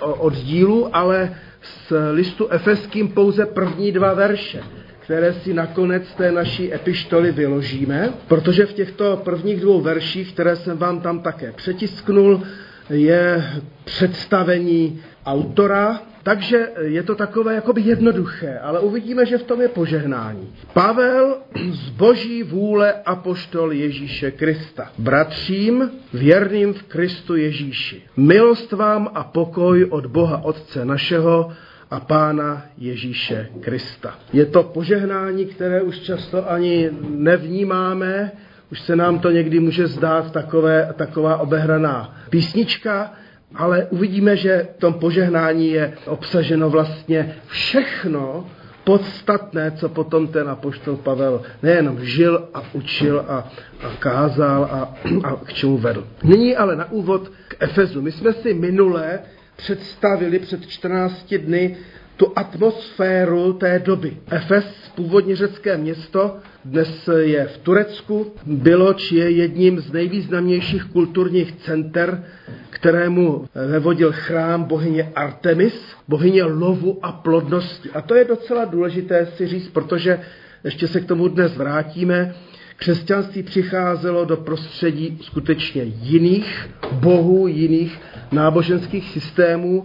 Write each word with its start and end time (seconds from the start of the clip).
oddílů, 0.00 0.96
ale 0.96 1.34
z 1.62 1.92
listu 2.12 2.48
efeským 2.48 3.08
pouze 3.08 3.46
první 3.46 3.92
dva 3.92 4.14
verše 4.14 4.60
které 5.08 5.32
si 5.32 5.54
nakonec 5.54 6.14
té 6.14 6.32
naší 6.32 6.74
epištoly 6.74 7.32
vyložíme, 7.32 8.12
protože 8.28 8.66
v 8.66 8.72
těchto 8.72 9.16
prvních 9.16 9.60
dvou 9.60 9.80
verších, 9.80 10.32
které 10.32 10.56
jsem 10.56 10.78
vám 10.78 11.00
tam 11.00 11.20
také 11.20 11.52
přetisknul, 11.52 12.42
je 12.90 13.44
představení 13.84 15.00
autora, 15.26 16.00
takže 16.28 16.68
je 16.80 17.02
to 17.02 17.14
takové 17.14 17.54
jakoby 17.54 17.80
jednoduché, 17.80 18.58
ale 18.58 18.80
uvidíme, 18.80 19.26
že 19.26 19.38
v 19.38 19.42
tom 19.42 19.60
je 19.60 19.68
požehnání. 19.68 20.48
Pavel 20.72 21.36
z 21.70 21.90
boží 21.90 22.42
vůle 22.42 22.92
apoštol 22.92 23.72
Ježíše 23.72 24.30
Krista. 24.30 24.90
Bratřím, 24.98 25.90
věrným 26.12 26.74
v 26.74 26.82
Kristu 26.82 27.36
Ježíši. 27.36 28.02
Milost 28.16 28.72
vám 28.72 29.08
a 29.14 29.24
pokoj 29.24 29.86
od 29.90 30.06
Boha 30.06 30.44
Otce 30.44 30.84
našeho 30.84 31.52
a 31.90 32.00
Pána 32.00 32.62
Ježíše 32.78 33.48
Krista. 33.60 34.18
Je 34.32 34.46
to 34.46 34.62
požehnání, 34.62 35.46
které 35.46 35.82
už 35.82 35.98
často 35.98 36.50
ani 36.50 36.90
nevnímáme, 37.08 38.32
už 38.72 38.80
se 38.80 38.96
nám 38.96 39.18
to 39.18 39.30
někdy 39.30 39.60
může 39.60 39.86
zdát 39.86 40.32
takové, 40.32 40.92
taková 40.96 41.36
obehraná 41.36 42.16
písnička, 42.30 43.12
ale 43.54 43.86
uvidíme, 43.90 44.36
že 44.36 44.68
v 44.76 44.80
tom 44.80 44.94
požehnání 44.94 45.70
je 45.70 45.94
obsaženo 46.06 46.70
vlastně 46.70 47.36
všechno 47.46 48.46
podstatné, 48.84 49.70
co 49.70 49.88
potom 49.88 50.28
ten 50.28 50.48
apoštol 50.48 50.96
Pavel 50.96 51.42
nejenom 51.62 52.04
žil 52.04 52.48
a 52.54 52.62
učil 52.72 53.24
a, 53.28 53.52
a 53.82 53.88
kázal 53.98 54.64
a, 54.64 54.94
a 55.24 55.36
k 55.44 55.52
čemu 55.52 55.78
vedl. 55.78 56.06
Nyní 56.24 56.56
ale 56.56 56.76
na 56.76 56.92
úvod 56.92 57.28
k 57.48 57.56
Efezu. 57.60 58.02
My 58.02 58.12
jsme 58.12 58.32
si 58.32 58.54
minule 58.54 59.20
představili 59.56 60.38
před 60.38 60.66
14 60.66 61.34
dny 61.34 61.76
tu 62.18 62.32
atmosféru 62.36 63.52
té 63.52 63.78
doby. 63.78 64.16
Efes, 64.30 64.64
původně 64.94 65.36
řecké 65.36 65.76
město, 65.76 66.36
dnes 66.64 67.08
je 67.20 67.46
v 67.46 67.58
Turecku, 67.58 68.32
bylo 68.46 68.94
či 68.94 69.16
je 69.16 69.30
jedním 69.30 69.80
z 69.80 69.92
nejvýznamnějších 69.92 70.84
kulturních 70.84 71.52
center, 71.52 72.24
kterému 72.70 73.46
vevodil 73.68 74.12
chrám 74.12 74.64
bohyně 74.64 75.12
Artemis, 75.14 75.74
bohyně 76.08 76.44
lovu 76.44 76.98
a 77.02 77.12
plodnosti. 77.12 77.90
A 77.94 78.00
to 78.00 78.14
je 78.14 78.24
docela 78.24 78.64
důležité 78.64 79.26
si 79.26 79.46
říct, 79.46 79.68
protože 79.68 80.20
ještě 80.64 80.88
se 80.88 81.00
k 81.00 81.06
tomu 81.06 81.28
dnes 81.28 81.56
vrátíme. 81.56 82.34
Křesťanství 82.76 83.42
přicházelo 83.42 84.24
do 84.24 84.36
prostředí 84.36 85.18
skutečně 85.22 85.82
jiných 85.82 86.70
bohů, 86.92 87.46
jiných 87.46 88.00
náboženských 88.32 89.10
systémů 89.10 89.84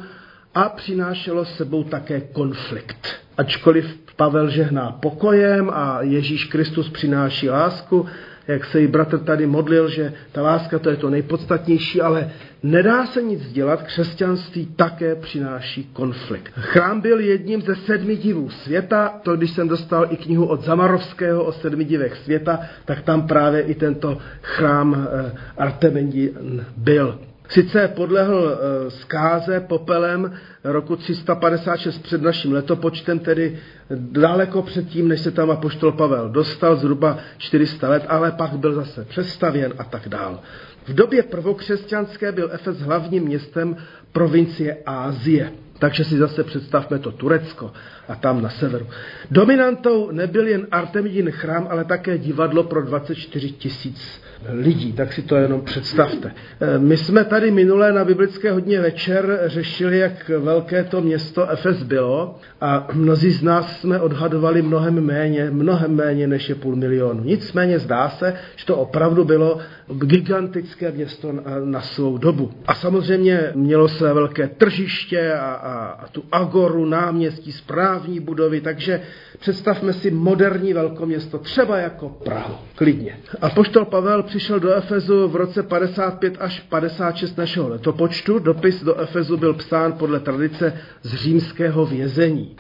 a 0.56 0.70
přinášelo 0.70 1.46
sebou 1.46 1.84
také 1.84 2.22
konflikt. 2.22 3.08
Ačkoliv 3.38 4.04
Pavel 4.16 4.50
žehná 4.50 4.92
pokojem 4.92 5.70
a 5.73 6.02
Ježíš 6.02 6.46
Kristus 6.46 6.90
přináší 6.90 7.50
lásku, 7.50 8.06
jak 8.48 8.66
se 8.66 8.81
jí 8.81 8.88
bratr 8.88 9.20
tady 9.20 9.48
modlil, 9.48 9.90
že 9.90 10.14
ta 10.31 10.42
láska 10.42 10.80
to 10.80 10.90
je 10.90 10.96
to 10.96 11.09
nejpodstatnější, 11.09 12.02
ale 12.02 12.31
nedá 12.64 13.06
se 13.06 13.22
nic 13.22 13.52
dělat, 13.52 13.84
křesťanství 13.84 14.66
také 14.66 15.16
přináší 15.16 15.90
konflikt. 15.94 16.54
Chrám 16.56 17.02
byl 17.02 17.20
jedním 17.20 17.62
ze 17.62 17.76
sedmi 17.76 18.16
divů 18.16 18.50
světa, 18.50 19.20
to 19.24 19.36
když 19.36 19.52
jsem 19.52 19.68
dostal 19.68 20.08
i 20.09 20.18
knihu 20.18 20.46
od 20.46 20.66
Zamarovského 20.66 21.44
o 21.44 21.52
sedmi 21.52 21.84
divech 21.84 22.18
světa, 22.18 22.59
tak 22.86 23.02
tam 23.02 23.28
právě 23.28 23.62
i 23.62 23.76
tento 23.76 24.18
chrám 24.42 25.08
eh, 25.12 25.31
Artemidí 25.58 26.30
byl. 26.78 27.20
Sice 27.50 27.88
podlehl 27.88 28.58
eh, 28.88 28.92
zkáze 28.92 29.60
popelem 29.60 30.34
roku 30.64 30.96
356 30.96 31.98
před 32.04 32.22
naším 32.22 32.54
letopočtem, 32.54 33.20
tedy 33.20 33.60
daleko 33.96 34.62
předtím, 34.62 35.08
než 35.08 35.20
se 35.22 35.32
tam 35.32 35.52
apoštol 35.52 35.92
Pavel 35.92 36.30
dostal, 36.30 36.76
zhruba 36.76 37.18
400 37.38 37.90
let, 37.90 38.06
ale 38.08 38.32
pak 38.32 38.52
byl 38.58 38.74
zase 38.74 39.06
přestavěn 39.06 39.74
a 39.78 39.84
tak 39.84 40.09
dál. 40.09 40.40
V 40.88 40.94
době 40.94 41.24
prvokřesťanské 41.24 42.32
byl 42.32 42.50
Efes 42.53 42.80
hlavním 42.80 43.24
městem 43.24 43.76
provincie 44.12 44.78
Ázie. 44.86 45.52
Takže 45.79 46.03
si 46.03 46.17
zase 46.17 46.44
představme 46.44 47.00
to 47.00 47.11
Turecko 47.11 47.72
a 48.07 48.16
tam 48.16 48.41
na 48.41 48.50
severu. 48.50 48.88
Dominantou 49.31 50.11
nebyl 50.11 50.47
jen 50.47 50.67
Artemidin 50.72 51.31
chrám, 51.31 51.67
ale 51.69 51.85
také 51.85 52.17
divadlo 52.17 52.63
pro 52.63 52.81
24 52.81 53.51
tisíc 53.51 54.22
lidí, 54.50 54.94
tak 54.94 55.13
si 55.13 55.22
to 55.22 55.35
jenom 55.35 55.61
představte. 55.61 56.31
E, 56.61 56.79
my 56.79 56.97
jsme 56.97 57.23
tady 57.23 57.51
minulé 57.51 57.94
na 57.94 58.06
biblické 58.06 58.51
hodně 58.51 58.81
večer 58.81 59.39
řešili, 59.45 60.00
jak 60.00 60.29
velké 60.29 60.84
to 60.84 61.01
město 61.01 61.50
Efes 61.50 61.84
bylo 61.84 62.40
a 62.61 62.88
mnozí 62.94 63.31
z 63.31 63.44
nás 63.44 63.79
jsme 63.79 64.00
odhadovali 64.00 64.61
mnohem 64.61 65.05
méně, 65.05 65.51
mnohem 65.51 65.95
méně 65.95 66.28
než 66.28 66.50
je 66.50 66.55
půl 66.55 66.75
milionu. 66.75 67.23
Nicméně 67.23 67.79
zdá 67.79 68.09
se, 68.09 68.34
že 68.55 68.66
to 68.66 68.78
opravdu 68.78 69.25
bylo 69.25 69.57
gigantické 69.94 70.91
město 70.91 71.34
na, 71.63 71.81
svou 71.81 72.17
dobu. 72.17 72.51
A 72.67 72.75
samozřejmě 72.75 73.51
mělo 73.55 73.88
své 73.88 74.13
velké 74.13 74.47
tržiště 74.47 75.34
a, 75.34 75.53
a, 75.63 75.85
a 75.85 76.07
tu 76.07 76.24
agoru, 76.31 76.85
náměstí, 76.85 77.51
správní 77.51 78.19
budovy, 78.19 78.62
takže 78.62 79.01
představme 79.40 79.94
si 79.94 80.12
moderní 80.12 80.74
velkoměsto, 80.74 81.38
třeba 81.40 81.78
jako 81.78 82.09
Prahu, 82.09 82.56
klidně. 82.75 83.19
A 83.41 83.50
poštol 83.50 83.85
Pavel 83.85 84.23
přišel 84.23 84.59
do 84.59 84.73
Efezu 84.73 85.28
v 85.28 85.35
roce 85.35 85.63
55 85.63 86.38
až 86.40 86.59
56 86.59 87.38
našeho 87.38 87.69
letopočtu. 87.69 88.40
Dopis 88.40 88.84
do 88.84 88.96
Efezu 89.00 89.38
byl 89.38 89.53
psán 89.53 89.94
podle 89.94 90.19
tradice 90.19 90.73
z 91.02 91.13
římského 91.16 91.85
vězení. 91.85 92.56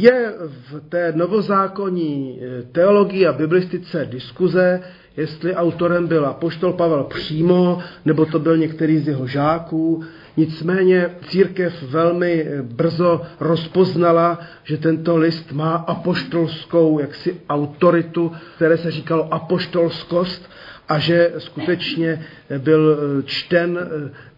Je 0.00 0.32
v 0.70 0.80
té 0.88 1.12
novozákonní 1.16 2.40
eh, 2.42 2.62
teologii 2.62 3.26
a 3.26 3.32
biblistice 3.32 4.06
diskuze, 4.10 4.80
jestli 5.18 5.54
autorem 5.54 6.06
byl 6.06 6.26
apoštol 6.26 6.72
Pavel 6.72 7.04
přímo, 7.04 7.78
nebo 8.04 8.26
to 8.26 8.38
byl 8.38 8.56
některý 8.56 8.98
z 8.98 9.08
jeho 9.08 9.26
žáků. 9.26 10.04
Nicméně 10.36 11.10
církev 11.28 11.82
velmi 11.82 12.46
brzo 12.62 13.22
rozpoznala, 13.40 14.38
že 14.64 14.76
tento 14.76 15.16
list 15.16 15.52
má 15.52 15.74
apoštolskou 15.74 16.98
jaksi 16.98 17.36
autoritu, 17.48 18.32
které 18.56 18.76
se 18.78 18.90
říkalo 18.90 19.34
apoštolskost 19.34 20.50
a 20.88 20.98
že 20.98 21.32
skutečně 21.38 22.22
byl 22.58 22.98
čten 23.24 23.78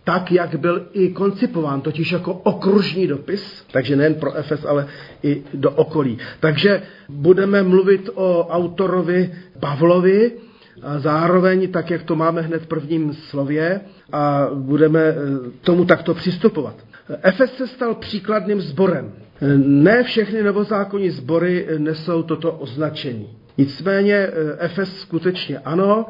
tak, 0.04 0.32
jak 0.32 0.56
byl 0.60 0.86
i 0.92 1.08
koncipován, 1.08 1.80
totiž 1.80 2.12
jako 2.12 2.32
okružní 2.32 3.06
dopis, 3.06 3.64
takže 3.72 3.96
nejen 3.96 4.14
pro 4.14 4.34
Efes, 4.34 4.64
ale 4.64 4.86
i 5.22 5.42
do 5.54 5.70
okolí. 5.70 6.18
Takže 6.40 6.82
budeme 7.08 7.62
mluvit 7.62 8.10
o 8.14 8.48
autorovi 8.48 9.32
Pavlovi, 9.60 10.32
a 10.82 10.98
zároveň, 10.98 11.72
tak 11.72 11.90
jak 11.90 12.02
to 12.02 12.16
máme 12.16 12.40
hned 12.40 12.62
v 12.62 12.66
prvním 12.66 13.14
slově, 13.14 13.80
a 14.12 14.48
budeme 14.54 15.00
eh, 15.00 15.14
tomu 15.60 15.84
takto 15.84 16.14
přistupovat. 16.14 16.74
Efes 17.22 17.56
se 17.56 17.66
stal 17.66 17.94
příkladným 17.94 18.60
sborem. 18.60 19.12
Ne 19.56 20.02
všechny 20.02 20.42
novozákonní 20.42 21.10
sbory 21.10 21.66
nesou 21.78 22.22
toto 22.22 22.52
označení. 22.52 23.28
Nicméně 23.58 24.14
eh, 24.14 24.30
Efes 24.58 24.96
skutečně 24.96 25.58
ano, 25.58 26.06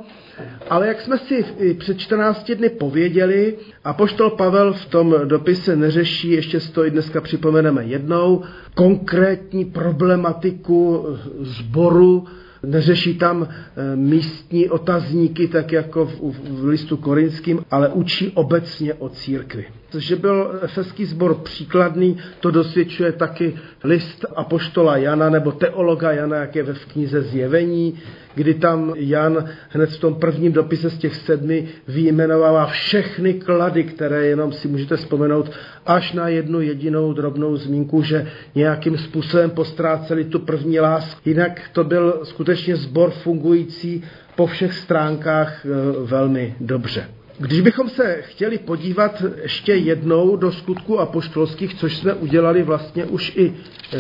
ale 0.71 0.87
jak 0.87 1.01
jsme 1.01 1.19
si 1.19 1.45
před 1.79 1.99
14 1.99 2.51
dny 2.51 2.69
pověděli, 2.69 3.57
a 3.85 3.93
poštol 3.93 4.31
Pavel 4.31 4.73
v 4.73 4.85
tom 4.85 5.15
dopise 5.25 5.77
neřeší, 5.77 6.31
ještě 6.31 6.61
to 6.61 6.87
i 6.87 6.91
dneska 6.91 7.21
připomeneme 7.21 7.85
jednou, 7.85 8.43
konkrétní 8.75 9.65
problematiku 9.65 11.07
sboru, 11.41 12.27
neřeší 12.63 13.15
tam 13.19 13.49
eh, 13.49 13.97
místní 13.97 14.69
otazníky, 14.69 15.49
tak 15.49 15.73
jako 15.73 16.07
v, 16.07 16.21
v 16.51 16.65
listu 16.65 16.97
korinským, 16.97 17.65
ale 17.71 17.89
učí 17.89 18.31
obecně 18.35 18.95
o 18.95 19.09
církvi. 19.09 19.67
Že 19.99 20.17
byl 20.17 20.59
efeský 20.63 21.05
sbor 21.05 21.35
příkladný, 21.35 22.17
to 22.41 22.51
dosvědčuje 22.51 23.13
taky 23.13 23.55
list 23.85 24.25
apoštola 24.37 24.97
Jana 24.97 25.31
nebo 25.31 25.53
teologa 25.53 26.13
Jana, 26.13 26.37
jak 26.37 26.57
je 26.57 26.63
ve 26.63 26.75
v 26.75 26.87
knize 26.87 27.23
Zjevení, 27.23 27.99
kdy 28.35 28.55
tam 28.55 28.93
Jan 28.97 29.45
hned 29.69 29.91
v 29.91 29.99
tom 29.99 30.15
prvním 30.15 30.53
dopise 30.53 30.91
z 30.91 30.99
těch 30.99 31.17
sedmi 31.17 31.69
vyjmenovává 31.89 32.67
všechny 32.67 33.35
klady, 33.35 33.85
které 33.85 34.27
jenom 34.27 34.53
si 34.53 34.69
můžete 34.69 34.97
vzpomenout, 34.97 35.51
až 35.87 36.13
na 36.13 36.29
jednu 36.29 36.61
jedinou 36.61 37.13
drobnou 37.13 37.57
zmínku, 37.57 38.03
že 38.03 38.27
nějakým 38.55 38.99
způsobem 38.99 39.51
postráceli 39.51 40.25
tu 40.25 40.39
první 40.39 40.81
lásku. 40.81 41.21
Jinak 41.25 41.61
to 41.73 41.85
byl 41.85 42.21
skutečně 42.23 42.77
sbor 42.77 43.11
fungující 43.11 44.03
po 44.37 44.47
všech 44.47 44.73
stránkách 44.73 45.67
e, 45.67 45.69
velmi 46.05 46.55
dobře. 46.61 47.20
Když 47.41 47.61
bychom 47.61 47.89
se 47.89 48.23
chtěli 48.23 48.59
podívat 48.59 49.23
ještě 49.43 49.75
jednou 49.75 50.37
do 50.37 50.53
skutku 50.53 51.01
apoštolských, 51.01 51.75
což 51.75 51.97
jsme 51.97 52.15
udělali 52.15 52.63
vlastně 52.63 53.05
už 53.05 53.33
i 53.37 53.55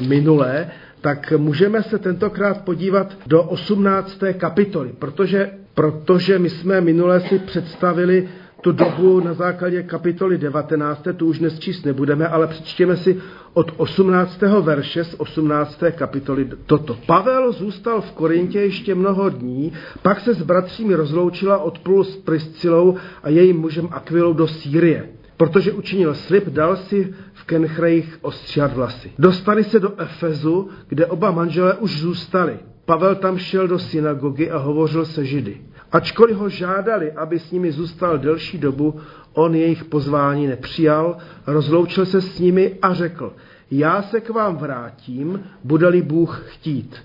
minulé, 0.08 0.70
tak 1.00 1.32
můžeme 1.37 1.82
se 1.82 1.98
tentokrát 1.98 2.64
podívat 2.64 3.16
do 3.26 3.42
18. 3.42 4.19
kapitoly, 4.38 4.90
protože, 4.98 5.50
protože 5.75 6.38
my 6.38 6.50
jsme 6.50 6.81
minule 6.81 7.20
si 7.20 7.38
představili 7.38 8.28
tu 8.61 8.73
dobu 8.73 9.21
na 9.21 9.35
základě 9.35 9.83
kapitoly 9.83 10.39
19, 10.39 11.07
tu 11.17 11.27
už 11.27 11.39
dnes 11.39 11.59
číst 11.59 11.85
nebudeme, 11.85 12.29
ale 12.29 12.47
přečtěme 12.47 12.97
si 12.97 13.21
od 13.53 13.73
18. 13.77 14.41
verše 14.61 15.05
z 15.05 15.15
18. 15.19 15.83
kapitoly 15.91 16.49
toto. 16.67 16.97
Pavel 17.07 17.53
zůstal 17.53 18.01
v 18.01 18.12
Korintě 18.12 18.61
ještě 18.61 18.95
mnoho 18.95 19.31
dní, 19.31 19.73
pak 20.03 20.21
se 20.21 20.35
s 20.35 20.43
bratřími 20.43 20.95
rozloučila 20.95 21.59
odplul 21.59 22.05
s 22.05 22.17
Priscilou 22.17 22.97
a 23.23 23.29
jejím 23.29 23.61
mužem 23.61 23.89
Aquilou 23.91 24.33
do 24.33 24.49
Sýrie. 24.49 25.09
Protože 25.37 25.73
učinil 25.73 26.15
slib, 26.15 26.49
dal 26.49 26.77
si 26.77 27.15
v 27.33 27.45
Kenchrejch 27.45 28.19
ostříhat 28.21 28.73
vlasy. 28.73 29.12
Dostali 29.19 29.65
se 29.65 29.81
do 29.81 30.01
Efezu, 30.01 30.69
kde 30.89 31.07
oba 31.07 31.31
manželé 31.31 31.75
už 31.75 32.01
zůstali. 32.01 32.59
Pavel 32.90 33.14
tam 33.14 33.38
šel 33.38 33.69
do 33.69 33.78
synagogy 33.78 34.50
a 34.50 34.58
hovořil 34.58 35.04
se 35.04 35.25
židy. 35.25 35.60
Ačkoliv 35.92 36.37
ho 36.37 36.48
žádali, 36.48 37.12
aby 37.12 37.38
s 37.38 37.50
nimi 37.50 37.72
zůstal 37.72 38.19
delší 38.19 38.58
dobu, 38.58 39.00
on 39.32 39.54
jejich 39.54 39.84
pozvání 39.84 40.46
nepřijal, 40.46 41.16
rozloučil 41.46 42.06
se 42.06 42.20
s 42.20 42.38
nimi 42.38 42.75
a 42.82 42.94
řekl, 42.94 43.32
já 43.70 44.02
se 44.02 44.20
k 44.20 44.31
vám 44.31 44.56
vrátím, 44.56 45.42
bude-li 45.64 46.02
Bůh 46.02 46.42
chtít. 46.46 46.96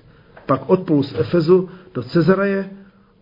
Pak 0.45 0.69
odplul 0.69 1.03
z 1.03 1.15
Efezu 1.19 1.69
do 1.93 2.03
Cezareje 2.03 2.69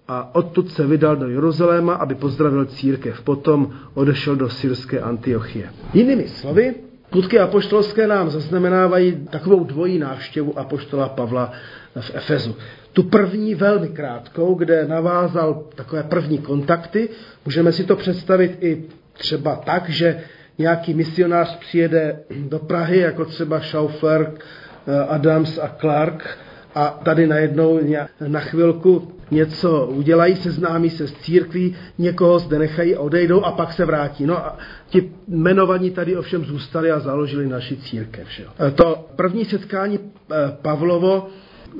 a 0.08 0.36
odtud 0.36 0.72
se 0.72 0.88
vydal 0.88 1.16
do 1.16 1.28
Jeruzaléma, 1.28 1.94
aby 1.94 2.16
pozdravil 2.16 2.66
církev. 2.66 3.22
Potom 3.22 3.74
odešel 3.94 4.36
do 4.36 4.50
syrské 4.50 5.00
Antiochie. 5.00 5.70
Jinými 5.94 6.28
slovy, 6.28 6.76
Skutky 7.14 7.40
apoštolské 7.40 8.08
nám 8.08 8.30
zaznamenávají 8.30 9.28
takovou 9.32 9.64
dvojí 9.64 10.00
návštěvu 10.00 10.60
apoštola 10.60 11.10
Pavla 11.10 11.52
v 12.00 12.12
Efezu. 12.16 12.56
Tu 12.94 13.04
první 13.04 13.56
velmi 13.56 13.90
krátkou, 13.90 14.56
kde 14.56 14.88
navázal 14.88 15.64
takové 15.76 16.04
první 16.04 16.38
kontakty. 16.38 17.10
Můžeme 17.46 17.72
si 17.72 17.84
to 17.84 17.96
představit 17.96 18.58
i 18.62 18.84
třeba 19.14 19.56
tak, 19.56 19.90
že 19.90 20.22
nějaký 20.58 20.94
misionář 20.94 21.58
přijede 21.60 22.20
do 22.50 22.60
Prahy, 22.60 23.00
jako 23.00 23.26
třeba 23.26 23.60
Schaufer, 23.60 24.32
eh, 24.88 25.00
Adams 25.00 25.58
a 25.58 25.76
Clark, 25.80 26.38
a 26.76 27.00
tady 27.04 27.28
najednou 27.28 27.80
na 28.28 28.40
chvilku 28.40 29.14
něco 29.32 29.86
udělají, 29.86 30.36
seznámí 30.36 30.90
se 30.90 31.08
s 31.08 31.14
církví, 31.14 31.76
někoho 31.98 32.40
zde 32.40 32.60
nechají 32.60 32.96
odejdou 32.96 33.42
a 33.44 33.52
pak 33.52 33.74
se 33.74 33.86
vrátí. 33.86 34.26
No 34.26 34.38
a 34.38 34.58
ti 34.90 35.12
jmenovaní 35.28 35.92
tady 35.92 36.16
ovšem 36.16 36.46
zůstali 36.46 36.92
a 36.92 37.00
založili 37.00 37.48
naši 37.48 37.78
církev. 37.78 38.28
Že? 38.30 38.46
E, 38.68 38.72
to 38.72 39.08
první 39.16 39.46
setkání 39.46 40.00
e, 40.00 40.02
Pavlovo 40.62 41.28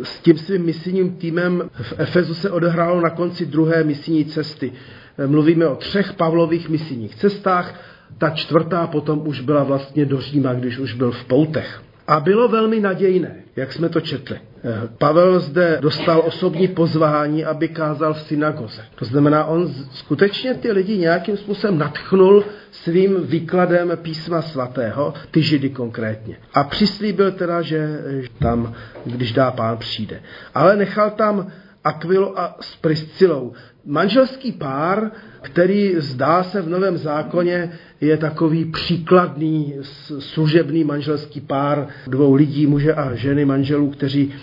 s 0.04 0.20
tím 0.20 0.38
svým 0.38 0.66
misijním 0.66 1.16
týmem 1.16 1.70
v 1.82 1.94
Efezu 1.98 2.34
se 2.34 2.50
odehrálo 2.52 3.02
na 3.02 3.10
konci 3.10 3.46
druhé 3.46 3.84
misijní 3.84 4.26
cesty. 4.26 4.72
E, 5.18 5.28
mluvíme 5.28 5.68
o 5.68 5.76
třech 5.76 6.14
Pavlových 6.14 6.70
misijních 6.70 7.16
cestách, 7.16 7.80
ta 8.18 8.30
čtvrtá 8.30 8.88
potom 8.88 9.28
už 9.28 9.40
byla 9.40 9.64
vlastně 9.64 10.06
do 10.06 10.22
Říma, 10.22 10.54
když 10.54 10.78
už 10.80 10.94
byl 10.94 11.12
v 11.12 11.26
poutech. 11.26 11.82
A 12.08 12.20
bylo 12.20 12.48
velmi 12.48 12.80
nadějné, 12.80 13.43
jak 13.56 13.74
jsme 13.74 13.90
to 13.90 14.02
četli. 14.02 14.40
Eh, 14.64 14.90
Pavel 14.98 15.40
zde 15.40 15.78
dostal 15.82 16.22
osobní 16.26 16.68
pozvání, 16.68 17.46
aby 17.46 17.68
kázal 17.68 18.14
v 18.14 18.22
synagoze. 18.22 18.82
To 18.96 19.06
znamená, 19.06 19.46
on 19.46 19.74
skutečně 19.92 20.54
ty 20.54 20.72
lidi 20.72 20.98
nějakým 20.98 21.38
způsobem 21.38 21.78
natchnul 21.78 22.46
svým 22.72 23.28
výkladem 23.28 23.92
písma 24.02 24.42
svatého, 24.42 25.14
ty 25.32 25.42
židy 25.42 25.70
konkrétně. 25.70 26.38
A 26.54 26.64
přislíbil 26.64 27.32
teda, 27.32 27.62
že 27.62 28.00
tam, 28.40 28.74
když 29.06 29.34
dá 29.34 29.52
pán, 29.52 29.78
přijde. 29.78 30.22
Ale 30.54 30.76
nechal 30.76 31.12
tam 31.12 31.52
Akvilu 31.84 32.40
a 32.40 32.58
s 32.62 32.76
Priscilou. 32.76 33.54
Manželský 33.86 34.52
pár, 34.52 35.12
který 35.42 35.96
zdá 35.98 36.44
se 36.44 36.62
v 36.62 36.70
Novém 36.70 36.98
zákoně 36.98 37.72
je 38.02 38.18
takový 38.18 38.66
příkladný 38.66 39.74
služebný 40.20 40.84
manželský 40.84 41.42
pár 41.42 41.88
dvou 42.08 42.34
lidí, 42.34 42.68
muže 42.68 42.94
a 42.94 43.16
ženy, 43.16 43.46
manželů, 43.46 43.90
kteří 43.90 44.34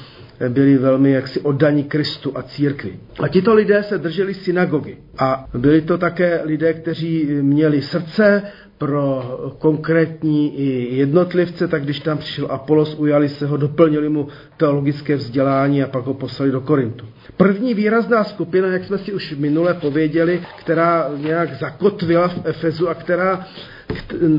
byli 0.48 0.78
velmi 0.78 1.10
jaksi 1.10 1.40
oddaní 1.40 1.84
Kristu 1.84 2.38
a 2.38 2.42
církvi. 2.42 2.98
A 3.22 3.28
tito 3.28 3.54
lidé 3.54 3.82
se 3.82 3.98
drželi 3.98 4.34
synagogy. 4.34 4.96
A 5.18 5.48
byli 5.54 5.80
to 5.80 5.98
také 5.98 6.40
lidé, 6.44 6.72
kteří 6.74 7.26
měli 7.42 7.82
srdce 7.82 8.42
pro 8.80 9.22
konkrétní 9.58 10.58
i 10.58 10.96
jednotlivce, 10.96 11.68
tak 11.68 11.82
když 11.84 12.00
tam 12.00 12.18
přišel 12.18 12.46
Apolos, 12.50 12.94
ujali 12.98 13.28
se 13.28 13.46
ho, 13.46 13.56
doplnili 13.56 14.08
mu 14.08 14.28
teologické 14.56 15.16
vzdělání 15.16 15.82
a 15.82 15.86
pak 15.88 16.04
ho 16.04 16.14
poslali 16.14 16.50
do 16.52 16.60
Korintu. 16.60 17.06
První 17.36 17.74
výrazná 17.74 18.24
skupina, 18.24 18.68
jak 18.68 18.84
jsme 18.84 18.98
si 18.98 19.12
už 19.12 19.34
minule 19.38 19.74
pověděli, 19.74 20.42
která 20.58 21.10
nějak 21.16 21.54
zakotvila 21.54 22.28
v 22.28 22.40
Efezu 22.44 22.88
a 22.88 22.94
která 22.94 23.46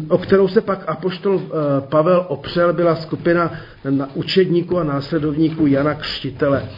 o 0.07 0.17
kterou 0.17 0.47
se 0.47 0.61
pak 0.61 0.83
apoštol 0.87 1.41
eh, 1.43 1.81
Pavel 1.81 2.25
opřel, 2.27 2.73
byla 2.73 2.95
skupina 2.95 3.53
učedníků 4.13 4.77
a 4.77 4.83
následovníků 4.83 5.67
Jana 5.67 5.93
Křtitele, 5.93 6.69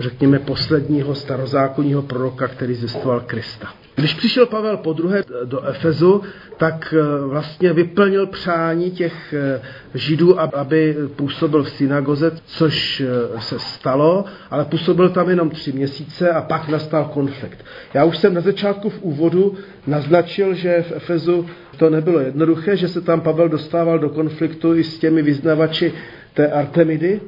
řekněme 0.00 0.38
posledního 0.38 1.14
starozákonního 1.14 2.02
proroka, 2.02 2.48
který 2.48 2.74
zjistoval 2.74 3.20
Krista. 3.20 3.68
Když 3.94 4.14
přišel 4.14 4.46
Pavel 4.46 4.76
po 4.76 4.92
druhé 4.92 5.24
do 5.44 5.64
Efezu, 5.64 6.22
tak 6.56 6.94
eh, 6.98 7.26
vlastně 7.26 7.72
vyplnil 7.72 8.26
přání 8.26 8.90
těch 8.90 9.34
eh, 9.34 9.60
židů, 9.94 10.40
aby 10.40 10.96
působil 11.16 11.62
v 11.62 11.70
synagoze, 11.70 12.32
což 12.46 13.02
se 13.38 13.58
stalo, 13.58 14.24
ale 14.50 14.64
působil 14.64 15.08
tam 15.08 15.30
jenom 15.30 15.50
tři 15.50 15.72
měsíce 15.72 16.30
a 16.30 16.42
pak 16.42 16.68
nastal 16.68 17.04
konflikt. 17.04 17.64
Já 17.94 18.04
už 18.04 18.18
jsem 18.18 18.34
na 18.34 18.40
začátku 18.40 18.90
v 18.90 19.02
úvodu 19.02 19.54
naznačil, 19.86 20.54
že 20.54 20.84
v 20.88 20.92
Efezu 20.92 21.46
to 21.74 21.90
nebylo 21.90 22.20
jednoduché, 22.20 22.76
že 22.76 22.88
se 22.88 23.00
tam 23.00 23.20
Pavel 23.20 23.48
dostával 23.48 23.98
do 23.98 24.08
konfliktu 24.08 24.74
i 24.74 24.84
s 24.84 24.98
těmi 24.98 25.22
vyznavači 25.22 25.92
té 26.34 26.48
Artemidy, 26.50 27.20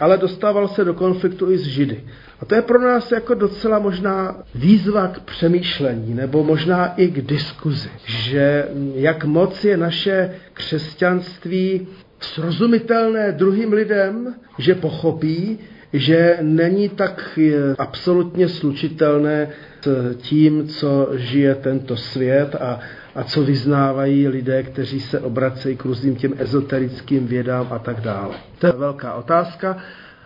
ale 0.00 0.18
dostával 0.18 0.68
se 0.68 0.84
do 0.84 0.94
konfliktu 0.94 1.50
i 1.50 1.58
s 1.58 1.66
Židy. 1.66 2.04
A 2.40 2.44
to 2.44 2.54
je 2.54 2.62
pro 2.62 2.80
nás 2.80 3.12
jako 3.12 3.34
docela 3.34 3.78
možná 3.78 4.36
výzva 4.54 5.08
k 5.08 5.20
přemýšlení, 5.20 6.14
nebo 6.14 6.44
možná 6.44 6.94
i 6.94 7.08
k 7.08 7.20
diskuzi, 7.26 7.90
že 8.04 8.68
jak 8.94 9.24
moc 9.24 9.64
je 9.64 9.76
naše 9.76 10.30
křesťanství 10.54 11.86
srozumitelné 12.20 13.32
druhým 13.32 13.72
lidem, 13.72 14.34
že 14.58 14.74
pochopí, 14.74 15.58
že 15.92 16.38
není 16.42 16.88
tak 16.88 17.38
absolutně 17.78 18.48
slučitelné 18.48 19.48
s 19.80 20.16
tím, 20.16 20.68
co 20.68 21.08
žije 21.14 21.54
tento 21.54 21.96
svět 21.96 22.54
a 22.54 22.80
a 23.14 23.24
co 23.24 23.42
vyznávají 23.42 24.28
lidé, 24.28 24.62
kteří 24.62 25.00
se 25.00 25.20
obracejí 25.20 25.76
k 25.76 25.84
různým 25.84 26.16
těm 26.16 26.34
ezoterickým 26.38 27.26
vědám 27.26 27.68
a 27.70 27.78
tak 27.78 28.00
dále. 28.00 28.34
To 28.58 28.66
je 28.66 28.72
velká 28.72 29.14
otázka, 29.14 29.76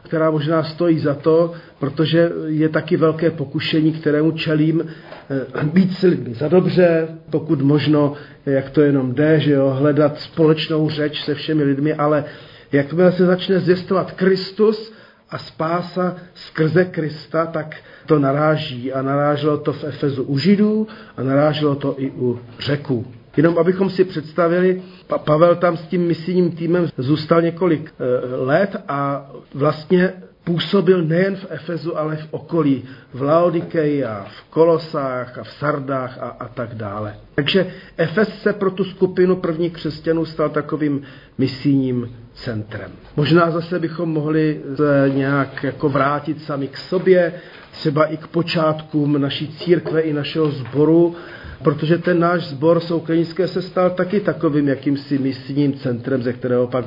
která 0.02 0.30
možná 0.30 0.62
stojí 0.62 0.98
za 0.98 1.14
to, 1.14 1.52
protože 1.78 2.30
je 2.46 2.68
taky 2.68 2.96
velké 2.96 3.30
pokušení, 3.30 3.92
kterému 3.92 4.30
čelím, 4.30 4.84
eh, 4.86 5.64
být 5.64 5.96
si 5.96 6.06
lidmi 6.06 6.34
za 6.34 6.48
dobře, 6.48 7.08
pokud 7.30 7.62
možno, 7.62 8.12
jak 8.46 8.70
to 8.70 8.80
jenom 8.80 9.14
jde, 9.14 9.40
že 9.40 9.52
jo, 9.52 9.76
hledat 9.78 10.20
společnou 10.20 10.90
řeč 10.90 11.24
se 11.24 11.34
všemi 11.34 11.62
lidmi, 11.62 11.94
ale 11.94 12.24
jakmile 12.72 13.12
se 13.12 13.26
začne 13.26 13.60
zvěstovat 13.60 14.12
Kristus, 14.12 14.92
a 15.30 15.38
spása 15.38 16.16
skrze 16.34 16.84
Krista, 16.84 17.46
tak 17.46 17.76
to 18.06 18.18
naráží. 18.18 18.92
A 18.92 19.02
naráželo 19.02 19.58
to 19.58 19.72
v 19.72 19.84
Efezu 19.84 20.22
u 20.22 20.38
Židů 20.38 20.86
a 21.16 21.22
naráželo 21.22 21.74
to 21.74 21.94
i 21.98 22.10
u 22.10 22.40
Řeků. 22.58 23.06
Jenom 23.36 23.58
abychom 23.58 23.90
si 23.90 24.04
představili, 24.04 24.82
Pavel 25.24 25.56
tam 25.56 25.76
s 25.76 25.82
tím 25.82 26.06
misijním 26.06 26.50
týmem 26.50 26.88
zůstal 26.98 27.42
několik 27.42 27.94
eh, 27.98 28.36
let 28.36 28.76
a 28.88 29.30
vlastně 29.54 30.12
působil 30.44 31.02
nejen 31.02 31.36
v 31.36 31.46
Efezu, 31.50 31.98
ale 31.98 32.16
v 32.16 32.28
okolí, 32.30 32.84
v 33.14 33.22
Laodikeji 33.22 34.04
a 34.04 34.26
v 34.28 34.50
Kolosách 34.50 35.38
a 35.38 35.42
v 35.42 35.50
Sardách 35.50 36.18
a, 36.18 36.28
a 36.28 36.48
tak 36.48 36.74
dále. 36.74 37.16
Takže 37.34 37.66
Efes 37.96 38.42
se 38.42 38.52
pro 38.52 38.70
tu 38.70 38.84
skupinu 38.84 39.36
prvních 39.36 39.72
křesťanů 39.72 40.24
stal 40.24 40.48
takovým 40.48 41.02
misijním 41.38 42.16
centrem. 42.36 42.90
Možná 43.16 43.50
zase 43.50 43.78
bychom 43.78 44.08
mohli 44.08 44.60
nějak 45.08 45.64
jako 45.64 45.88
vrátit 45.88 46.42
sami 46.42 46.68
k 46.68 46.76
sobě, 46.76 47.32
třeba 47.70 48.04
i 48.04 48.16
k 48.16 48.26
počátkům 48.26 49.20
naší 49.20 49.48
církve 49.48 50.00
i 50.00 50.12
našeho 50.12 50.50
sboru, 50.50 51.14
protože 51.62 51.98
ten 51.98 52.20
náš 52.20 52.46
sbor 52.46 52.80
soukrinické 52.80 53.48
se 53.48 53.62
stal 53.62 53.90
taky 53.90 54.20
takovým 54.20 54.68
jakýmsi 54.68 55.18
misijním 55.18 55.74
centrem, 55.74 56.22
ze 56.22 56.32
kterého 56.32 56.66
pak 56.66 56.84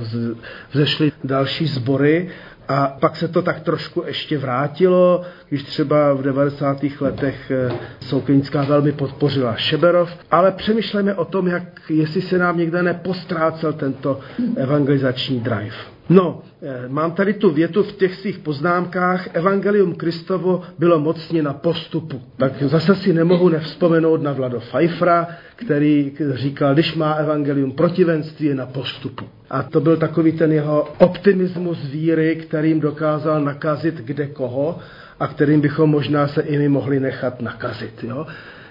vzešly 0.72 1.12
další 1.24 1.68
sbory 1.68 2.30
a 2.68 2.88
pak 3.00 3.16
se 3.16 3.28
to 3.28 3.42
tak 3.42 3.60
trošku 3.60 4.04
ještě 4.08 4.38
vrátilo, 4.38 5.22
když 5.50 5.64
třeba 5.64 6.14
v 6.14 6.22
90. 6.22 6.78
letech 7.02 7.52
eh, 7.52 7.72
Souklinická 8.00 8.64
velmi 8.64 8.92
podpořila 8.92 9.56
Šeberov, 9.56 10.10
ale 10.32 10.52
přemýšlejme 10.52 11.16
o 11.16 11.26
tom, 11.26 11.48
jak, 11.48 11.64
jestli 11.90 12.22
se 12.22 12.38
nám 12.38 12.58
někde 12.58 12.84
nepostrácel 12.84 13.74
tento 13.74 14.20
evangelizační 14.56 15.40
drive. 15.40 15.76
No, 16.10 16.42
eh, 16.62 16.88
mám 16.88 17.12
tady 17.12 17.34
tu 17.34 17.50
větu 17.50 17.84
v 17.84 17.92
těch 17.92 18.16
svých 18.16 18.40
poznámkách. 18.40 19.28
Evangelium 19.34 19.96
Kristovo 19.96 20.62
bylo 20.80 21.00
mocně 21.00 21.44
na 21.44 21.54
postupu. 21.54 22.22
Tak 22.38 22.64
zase 22.64 22.96
si 22.96 23.14
nemohu 23.14 23.50
nevzpomenout 23.50 24.22
na 24.22 24.34
Vlado 24.34 24.60
Pfeiffera, 24.60 25.28
který 25.56 26.12
říkal, 26.34 26.74
když 26.74 26.96
má 26.96 27.14
evangelium 27.14 27.72
protivenství, 27.72 28.46
je 28.46 28.56
na 28.56 28.66
postupu. 28.66 29.26
A 29.50 29.64
to 29.64 29.82
byl 29.82 29.98
takový 29.98 30.32
ten 30.32 30.52
jeho 30.52 30.88
optimismus 30.98 31.86
víry, 31.86 32.36
kterým 32.36 32.80
dokázal 32.80 33.42
nakazit 33.42 33.96
kde 33.96 34.28
koho 34.28 34.80
a 35.20 35.28
kterým 35.28 35.62
bychom 35.62 35.90
možná 35.90 36.28
se 36.28 36.42
i 36.42 36.58
my 36.58 36.70
mohli 36.70 37.00
nechat 37.00 37.42
nakazit. 37.42 38.04
Jo? 38.04 38.28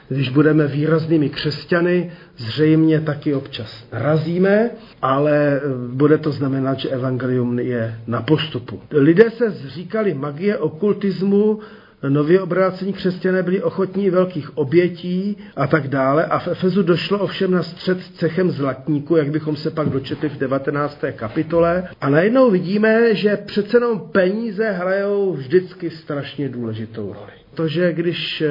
Když 0.08 0.28
budeme 0.28 0.66
výraznými 0.66 1.28
křesťany, 1.28 2.12
zřejmě 2.36 3.00
taky 3.00 3.34
občas 3.34 3.84
razíme, 3.92 4.70
ale 5.02 5.60
bude 5.92 6.18
to 6.18 6.32
znamenat, 6.32 6.78
že 6.78 6.88
evangelium 6.88 7.58
je 7.58 8.00
na 8.06 8.22
postupu. 8.22 8.80
Lidé 8.90 9.30
se 9.30 9.50
zříkali 9.50 10.14
magie, 10.14 10.58
okultismu, 10.58 11.60
nově 12.08 12.40
obrácení 12.40 12.92
křesťané 12.92 13.42
byli 13.42 13.62
ochotní 13.62 14.10
velkých 14.10 14.58
obětí 14.58 15.36
a 15.56 15.66
tak 15.66 15.88
dále. 15.88 16.24
A 16.24 16.38
v 16.38 16.48
Efezu 16.48 16.82
došlo 16.82 17.18
ovšem 17.18 17.50
na 17.50 17.62
střed 17.62 17.98
cechem 18.02 18.50
zlatníku, 18.50 19.16
jak 19.16 19.30
bychom 19.30 19.56
se 19.56 19.70
pak 19.70 19.88
dočetli 19.88 20.28
v 20.28 20.38
19. 20.38 21.04
kapitole. 21.16 21.88
A 22.00 22.08
najednou 22.08 22.50
vidíme, 22.50 23.14
že 23.14 23.36
přece 23.36 23.76
jenom 23.76 24.00
peníze 24.00 24.70
hrajou 24.70 25.32
vždycky 25.32 25.90
strašně 25.90 26.48
důležitou 26.48 27.12
roli. 27.12 27.32
To, 27.54 27.68
že 27.68 27.92
když 27.92 28.42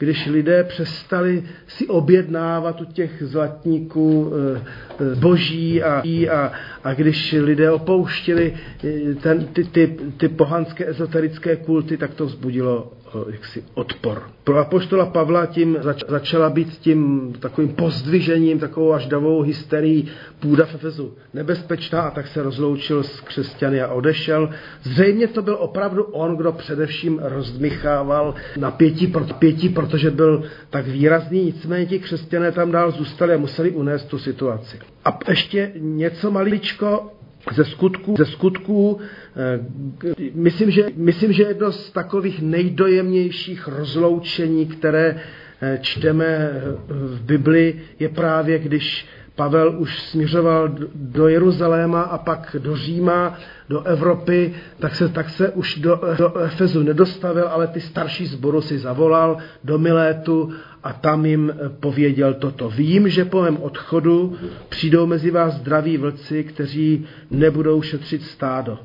když 0.00 0.26
lidé 0.26 0.64
přestali 0.64 1.44
si 1.66 1.86
objednávat 1.86 2.80
u 2.80 2.84
těch 2.84 3.10
zlatníků 3.20 4.32
eh, 4.32 4.60
eh, 5.00 5.14
boží 5.14 5.82
a, 5.82 6.02
a, 6.30 6.52
a 6.84 6.94
když 6.94 7.32
lidé 7.32 7.70
opouštili 7.70 8.54
eh, 8.84 9.14
ten, 9.14 9.46
ty, 9.46 9.64
ty, 9.64 9.96
ty 10.16 10.28
pohanské 10.28 10.88
ezoterické 10.88 11.56
kulty, 11.56 11.96
tak 11.96 12.14
to 12.14 12.26
vzbudilo 12.26 12.92
jaksi 13.30 13.64
odpor. 13.74 14.22
Pro 14.44 14.58
apoštola 14.58 15.06
Pavla 15.06 15.46
tím 15.46 15.76
zač, 15.80 16.02
začala 16.08 16.50
být 16.50 16.68
tím 16.68 17.32
takovým 17.40 17.68
pozdvižením, 17.68 18.58
takovou 18.58 18.92
až 18.92 19.06
davou 19.06 19.42
hysterií 19.42 20.08
půda 20.40 20.64
v 20.66 20.74
Efezu 20.74 21.14
nebezpečná 21.34 22.02
a 22.02 22.10
tak 22.10 22.26
se 22.26 22.42
rozloučil 22.42 23.02
s 23.02 23.20
křesťany 23.20 23.80
a 23.80 23.92
odešel. 23.92 24.50
Zřejmě 24.82 25.26
to 25.28 25.42
byl 25.42 25.56
opravdu 25.60 26.02
on, 26.02 26.36
kdo 26.36 26.52
především 26.52 27.18
rozdmychával 27.22 28.34
napětí, 28.56 29.12
pětí, 29.38 29.68
protože 29.90 30.10
byl 30.10 30.42
tak 30.70 30.86
výrazný, 30.86 31.44
nicméně 31.44 31.86
ti 31.86 31.98
křesťané 31.98 32.52
tam 32.52 32.72
dál 32.72 32.90
zůstali 32.90 33.34
a 33.34 33.38
museli 33.38 33.70
unést 33.70 34.04
tu 34.04 34.18
situaci. 34.18 34.78
A 35.04 35.18
ještě 35.28 35.72
něco 35.78 36.30
maličko 36.30 37.12
ze 37.54 37.64
skutků, 37.64 38.14
ze 38.18 38.24
skutků 38.26 38.98
eh, 39.36 40.20
myslím, 40.34 40.70
že, 40.70 40.86
myslím, 40.96 41.32
že 41.32 41.42
jedno 41.42 41.72
z 41.72 41.90
takových 41.90 42.42
nejdojemnějších 42.42 43.68
rozloučení, 43.68 44.66
které 44.66 45.16
eh, 45.62 45.78
čteme 45.82 46.50
v 46.88 47.22
Bibli, 47.22 47.74
je 47.98 48.08
právě, 48.08 48.58
když 48.58 49.06
Pavel 49.40 49.74
už 49.78 50.02
směřoval 50.02 50.68
do 50.94 51.28
Jeruzaléma 51.28 52.02
a 52.02 52.18
pak 52.18 52.56
do 52.58 52.76
Říma, 52.76 53.38
do 53.68 53.82
Evropy, 53.82 54.54
tak 54.78 54.94
se, 54.94 55.08
tak 55.08 55.30
se 55.30 55.48
už 55.48 55.78
do, 55.78 56.00
do 56.18 56.38
Efezu 56.38 56.82
nedostavil, 56.82 57.48
ale 57.48 57.66
ty 57.66 57.80
starší 57.80 58.26
sboru 58.26 58.60
si 58.60 58.78
zavolal 58.78 59.36
do 59.64 59.78
Milétu 59.78 60.52
a 60.82 60.92
tam 60.92 61.26
jim 61.26 61.52
pověděl 61.80 62.34
toto. 62.34 62.70
Vím, 62.70 63.08
že 63.08 63.24
po 63.24 63.42
mém 63.42 63.56
odchodu 63.56 64.36
přijdou 64.68 65.06
mezi 65.06 65.30
vás 65.30 65.54
zdraví 65.54 65.96
vlci, 65.96 66.44
kteří 66.44 67.06
nebudou 67.30 67.82
šetřit 67.82 68.22
stádo. 68.22 68.78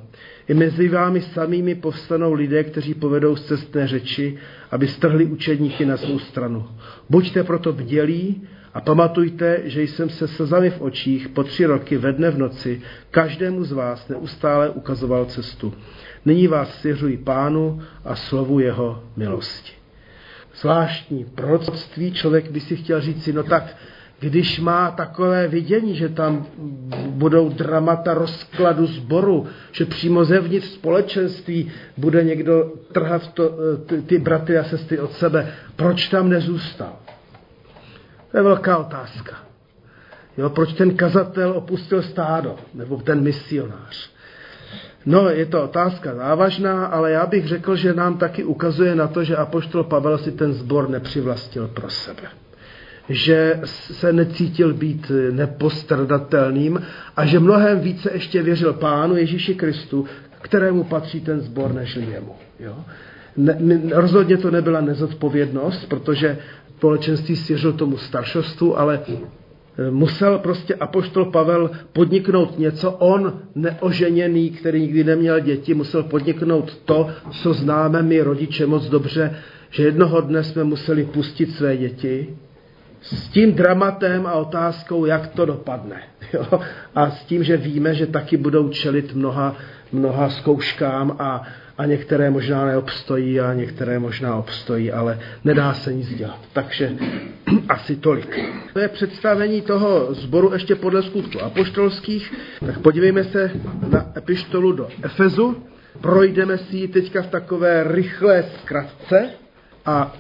I 0.48 0.54
mezi 0.54 0.90
vámi 0.90 1.22
samými 1.22 1.76
povstanou 1.76 2.34
lidé, 2.34 2.64
kteří 2.64 2.94
povedou 2.94 3.36
cestné 3.36 3.88
řeči, 3.88 4.38
aby 4.72 4.88
strhli 4.88 5.26
učedníky 5.26 5.86
na 5.86 5.98
svou 5.98 6.20
stranu. 6.20 6.66
Buďte 7.10 7.44
proto 7.44 7.74
bdělí 7.74 8.48
a 8.76 8.82
pamatujte, 8.82 9.62
že 9.64 9.82
jsem 9.82 10.10
se 10.10 10.28
slzami 10.28 10.70
v 10.70 10.82
očích 10.82 11.30
po 11.30 11.44
tři 11.44 11.66
roky 11.66 11.98
ve 11.98 12.14
dne 12.14 12.32
v 12.32 12.38
noci 12.38 12.82
každému 13.12 13.64
z 13.64 13.72
vás 13.72 14.08
neustále 14.10 14.70
ukazoval 14.70 15.26
cestu. 15.26 15.74
Nyní 16.26 16.48
vás 16.48 16.76
svěřuji 16.80 17.18
pánu 17.18 17.82
a 18.06 18.16
slovu 18.16 18.60
jeho 18.60 19.04
milosti. 19.18 19.72
Zvláštní 20.56 21.26
proroctví, 21.26 22.14
člověk 22.14 22.52
by 22.52 22.60
si 22.60 22.76
chtěl 22.76 23.02
říct 23.02 23.24
si, 23.24 23.34
no 23.34 23.44
tak 23.44 23.78
když 24.20 24.60
má 24.60 24.92
takové 24.92 25.48
vidění, 25.48 25.96
že 25.96 26.10
tam 26.10 26.46
budou 27.08 27.50
dramata 27.50 28.14
rozkladu 28.14 28.86
zboru, 28.86 29.48
že 29.72 29.86
přímo 29.86 30.26
zevnitř 30.26 30.68
společenství 30.68 31.72
bude 31.98 32.24
někdo 32.24 32.74
trhat 32.92 33.34
to, 33.34 33.52
ty, 33.86 34.02
ty 34.02 34.20
bratry 34.20 34.58
a 34.58 34.64
sestry 34.64 35.00
od 35.00 35.12
sebe, 35.12 35.54
proč 35.76 36.08
tam 36.08 36.30
nezůstal? 36.30 37.05
To 38.36 38.40
je 38.40 38.44
velká 38.44 38.78
otázka. 38.78 39.36
Jo, 40.38 40.50
proč 40.50 40.74
ten 40.74 40.98
kazatel 40.98 41.52
opustil 41.52 42.02
stádo, 42.02 42.56
nebo 42.74 42.98
ten 42.98 43.22
misionář? 43.24 44.10
No, 45.06 45.30
je 45.30 45.46
to 45.46 45.64
otázka 45.64 46.16
závažná, 46.16 46.86
ale 46.86 47.12
já 47.12 47.26
bych 47.26 47.48
řekl, 47.48 47.76
že 47.76 47.94
nám 47.94 48.18
taky 48.18 48.44
ukazuje 48.44 48.96
na 48.96 49.08
to, 49.08 49.24
že 49.24 49.36
apoštol 49.36 49.84
Pavel 49.84 50.18
si 50.18 50.32
ten 50.32 50.54
zbor 50.54 50.90
nepřivlastil 50.90 51.68
pro 51.68 51.90
sebe. 51.90 52.24
Že 53.10 53.60
se 53.72 54.14
necítil 54.14 54.74
být 54.74 55.12
nepostradatelným 55.32 56.82
a 57.16 57.26
že 57.26 57.40
mnohem 57.40 57.80
více 57.80 58.12
ještě 58.14 58.44
věřil 58.44 58.74
Pánu 58.74 59.16
Ježíši 59.16 59.56
Kristu, 59.56 60.06
kterému 60.42 60.84
patří 60.84 61.22
ten 61.22 61.40
zbor 61.40 61.74
než 61.74 61.96
jemu. 61.96 62.36
Jo? 62.60 62.76
Ne, 63.38 63.58
ne, 63.60 63.82
rozhodně 63.94 64.38
to 64.38 64.52
nebyla 64.52 64.82
nezodpovědnost, 64.82 65.86
protože 65.86 66.38
společenství 66.78 67.36
svěřil 67.36 67.74
tomu 67.74 67.98
staršostu, 67.98 68.78
ale 68.78 69.00
eh, 69.08 69.92
musel 69.92 70.40
prostě 70.40 70.76
apoštol 70.76 71.26
Pavel 71.26 71.72
podniknout 71.94 72.60
něco, 72.60 72.92
on 72.92 73.40
neoženěný, 73.56 74.50
který 74.50 74.82
nikdy 74.82 75.04
neměl 75.04 75.40
děti, 75.40 75.74
musel 75.74 76.04
podniknout 76.04 76.78
to, 76.86 77.10
co 77.32 77.54
známe 77.54 78.02
my 78.02 78.22
rodiče 78.22 78.66
moc 78.66 78.90
dobře, 78.90 79.36
že 79.70 79.84
jednoho 79.84 80.22
dne 80.22 80.44
jsme 80.44 80.64
museli 80.64 81.04
pustit 81.04 81.52
své 81.52 81.78
děti 81.78 82.36
s 83.02 83.28
tím 83.30 83.54
dramatem 83.54 84.28
a 84.28 84.34
otázkou, 84.34 85.06
jak 85.06 85.28
to 85.28 85.46
dopadne. 85.46 86.02
Jo? 86.34 86.60
A 86.96 87.10
s 87.10 87.24
tím, 87.24 87.44
že 87.44 87.58
víme, 87.58 87.94
že 87.94 88.08
taky 88.08 88.38
budou 88.38 88.70
čelit 88.70 89.14
mnoha, 89.16 89.56
mnoha 89.92 90.30
zkouškám 90.30 91.16
a, 91.20 91.44
a 91.78 91.86
některé 91.86 92.30
možná 92.30 92.66
neobstojí 92.66 93.40
a 93.40 93.54
některé 93.54 94.00
možná 94.00 94.36
obstojí, 94.36 94.92
ale 94.92 95.20
nedá 95.44 95.74
se 95.74 95.94
nic 95.94 96.16
dělat. 96.16 96.40
Takže 96.54 96.92
asi 97.70 97.96
tolik. 97.96 98.40
To 98.74 98.80
je 98.80 98.88
představení 98.88 99.62
toho 99.62 100.14
zboru 100.14 100.54
ještě 100.54 100.76
podle 100.76 101.04
skutku 101.04 101.42
apoštolských. 101.42 102.34
Tak 102.66 102.80
podívejme 102.80 103.24
se 103.24 103.52
na 103.90 104.12
epištolu 104.18 104.72
do 104.72 104.88
Efezu. 105.04 105.64
Projdeme 106.02 106.58
si 106.58 106.78
ji 106.78 106.88
teďka 106.88 107.22
v 107.22 107.28
takové 107.28 107.84
rychlé 107.84 108.44
zkratce 108.44 109.30
a 109.86 110.16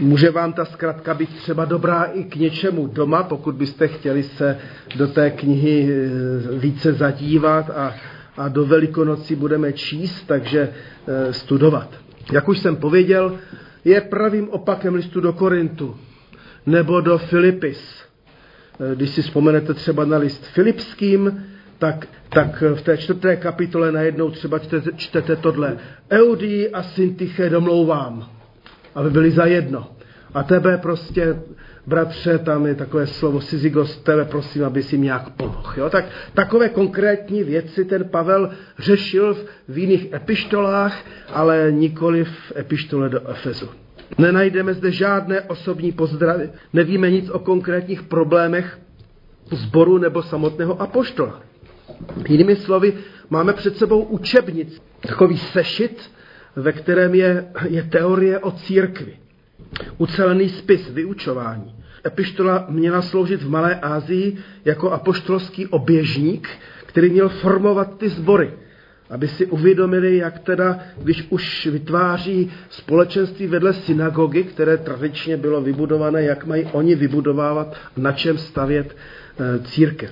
Může 0.00 0.30
vám 0.30 0.52
ta 0.52 0.64
zkratka 0.64 1.14
být 1.14 1.36
třeba 1.36 1.64
dobrá 1.64 2.02
i 2.02 2.24
k 2.24 2.36
něčemu 2.36 2.86
doma, 2.86 3.22
pokud 3.22 3.54
byste 3.54 3.88
chtěli 3.88 4.22
se 4.22 4.58
do 4.96 5.08
té 5.08 5.30
knihy 5.30 5.88
eh, 5.88 6.58
více 6.58 6.92
zadívat 6.92 7.70
a 7.70 7.94
a 8.36 8.48
do 8.48 8.64
Velikonocí 8.66 9.34
budeme 9.34 9.72
číst, 9.72 10.22
takže 10.26 10.68
eh, 10.68 11.32
studovat. 11.32 11.88
Jak 12.32 12.48
už 12.48 12.58
jsem 12.58 12.76
pověděl, 12.76 13.38
je 13.84 14.00
pravým 14.00 14.48
opakem 14.48 14.94
listu 14.94 15.20
do 15.20 15.32
Korintu 15.32 15.96
nebo 16.66 17.00
do 17.00 17.18
Filipis. 17.18 18.02
Eh, 18.80 18.94
když 18.94 19.10
si 19.10 19.22
vzpomenete 19.22 19.74
třeba 19.74 20.04
na 20.04 20.16
list 20.16 20.46
Filipským, 20.46 21.44
tak, 21.78 22.06
tak 22.28 22.62
v 22.74 22.82
té 22.82 22.96
čtvrté 22.96 23.36
kapitole 23.36 23.92
najednou 23.92 24.30
třeba 24.30 24.58
čtete, 24.58 24.90
čtete 24.96 25.36
tohle. 25.36 25.76
Eudí 26.10 26.68
a 26.68 26.82
Syntyche 26.82 27.50
domlouvám, 27.50 28.30
aby 28.94 29.10
byli 29.10 29.30
za 29.30 29.44
jedno. 29.44 29.93
A 30.34 30.42
tebe 30.42 30.78
prostě 30.78 31.42
bratře, 31.86 32.38
tam 32.38 32.66
je 32.66 32.74
takové 32.74 33.06
slovo 33.06 33.40
Sizigos, 33.40 33.96
tebe 33.96 34.24
prosím, 34.24 34.64
aby 34.64 34.82
si 34.82 34.98
nějak 34.98 35.30
pomohl. 35.30 35.72
Jo? 35.76 35.90
Tak, 35.90 36.04
takové 36.34 36.68
konkrétní 36.68 37.44
věci 37.44 37.84
ten 37.84 38.04
Pavel 38.04 38.50
řešil 38.78 39.34
v, 39.34 39.46
v 39.68 39.78
jiných 39.78 40.12
epištolách, 40.12 41.04
ale 41.32 41.72
nikoli 41.72 42.24
v 42.24 42.52
epištole 42.56 43.08
do 43.08 43.28
Efezu. 43.28 43.68
Nenajdeme 44.18 44.74
zde 44.74 44.90
žádné 44.90 45.40
osobní 45.40 45.92
pozdravy, 45.92 46.50
nevíme 46.72 47.10
nic 47.10 47.30
o 47.30 47.38
konkrétních 47.38 48.02
problémech 48.02 48.78
zboru 49.50 49.98
nebo 49.98 50.22
samotného 50.22 50.82
apoštola. 50.82 51.42
Jinými 52.28 52.56
slovy, 52.56 52.92
máme 53.30 53.52
před 53.52 53.76
sebou 53.76 54.02
učebnic, 54.02 54.82
takový 55.00 55.38
sešit, 55.38 56.10
ve 56.56 56.72
kterém 56.72 57.14
je, 57.14 57.46
je 57.68 57.82
teorie 57.82 58.38
o 58.38 58.50
církvi. 58.50 59.16
Ucelený 59.98 60.48
spis 60.48 60.90
vyučování. 60.90 61.74
Epištola 62.06 62.66
měla 62.68 63.02
sloužit 63.02 63.42
v 63.42 63.50
Malé 63.50 63.74
Asii 63.80 64.36
jako 64.64 64.90
apoštolský 64.90 65.66
oběžník, 65.66 66.48
který 66.86 67.10
měl 67.10 67.28
formovat 67.28 67.98
ty 67.98 68.08
sbory 68.08 68.52
aby 69.10 69.28
si 69.28 69.46
uvědomili, 69.46 70.16
jak 70.16 70.38
teda, 70.38 70.78
když 71.02 71.26
už 71.30 71.66
vytváří 71.66 72.52
společenství 72.70 73.46
vedle 73.46 73.72
synagogy, 73.72 74.44
které 74.44 74.76
tradičně 74.76 75.36
bylo 75.36 75.60
vybudované, 75.60 76.22
jak 76.22 76.46
mají 76.46 76.64
oni 76.72 76.94
vybudovávat, 76.94 77.76
na 77.96 78.12
čem 78.12 78.38
stavět 78.38 78.96
e, 78.96 79.58
církev. 79.58 80.10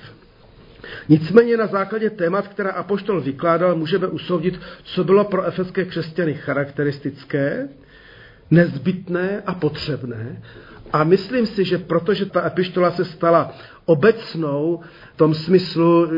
Nicméně 1.09 1.57
na 1.57 1.67
základě 1.67 2.09
témat, 2.09 2.47
která 2.47 2.71
Apoštol 2.71 3.21
vykládal, 3.21 3.75
můžeme 3.75 4.07
usoudit, 4.07 4.59
co 4.83 5.03
bylo 5.03 5.23
pro 5.23 5.45
efeské 5.45 5.85
křesťany 5.85 6.33
charakteristické, 6.33 7.69
nezbytné 8.53 9.41
a 9.45 9.53
potřebné. 9.53 10.41
A 10.93 11.03
myslím 11.03 11.45
si, 11.45 11.65
že 11.65 11.77
protože 11.77 12.25
ta 12.25 12.47
epištola 12.47 12.91
se 12.91 13.05
stala 13.05 13.55
obecnou 13.85 14.79
v 15.13 15.17
tom 15.17 15.33
smyslu, 15.33 16.09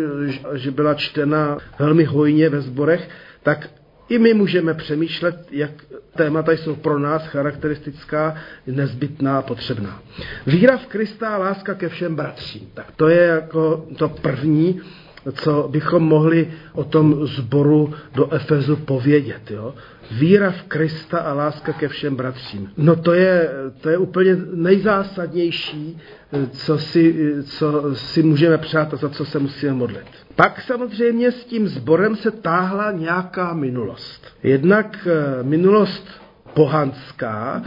že 0.53 0.71
byla 0.71 0.93
čtena 0.93 1.57
velmi 1.79 2.03
hojně 2.03 2.49
ve 2.49 2.61
sborech, 2.61 3.09
tak 3.43 3.69
i 4.09 4.19
my 4.19 4.33
můžeme 4.33 4.73
přemýšlet, 4.73 5.47
jak 5.51 5.71
témata 6.15 6.51
jsou 6.51 6.75
pro 6.75 6.99
nás 6.99 7.27
charakteristická, 7.27 8.35
nezbytná, 8.67 9.41
potřebná. 9.41 10.01
Víra 10.47 10.77
v 10.77 10.85
Krista 10.85 11.29
a 11.29 11.37
láska 11.37 11.73
ke 11.73 11.89
všem 11.89 12.15
bratřím. 12.15 12.69
Tak 12.73 12.91
to 12.95 13.07
je 13.07 13.21
jako 13.21 13.85
to 13.97 14.09
první, 14.09 14.81
co 15.31 15.67
bychom 15.71 16.03
mohli 16.03 16.53
o 16.73 16.83
tom 16.83 17.27
zboru 17.27 17.93
do 18.15 18.33
Efezu 18.33 18.75
povědět. 18.75 19.51
Jo? 19.51 19.73
Víra 20.11 20.51
v 20.51 20.63
Krista 20.63 21.17
a 21.17 21.33
láska 21.33 21.73
ke 21.73 21.87
všem 21.87 22.15
bratřím. 22.15 22.71
No 22.77 22.95
to 22.95 23.13
je, 23.13 23.49
to 23.81 23.89
je 23.89 23.97
úplně 23.97 24.37
nejzásadnější, 24.53 25.97
co 26.51 26.77
si, 26.77 27.33
co 27.43 27.95
si 27.95 28.23
můžeme 28.23 28.57
přát 28.57 28.93
a 28.93 28.97
za 28.97 29.09
co 29.09 29.25
se 29.25 29.39
musíme 29.39 29.73
modlit. 29.73 30.05
Pak 30.35 30.61
samozřejmě 30.61 31.31
s 31.31 31.45
tím 31.45 31.67
zborem 31.67 32.15
se 32.15 32.31
táhla 32.31 32.91
nějaká 32.91 33.53
minulost. 33.53 34.27
Jednak 34.43 35.07
eh, 35.11 35.43
minulost 35.43 36.07
pohanská, 36.55 37.61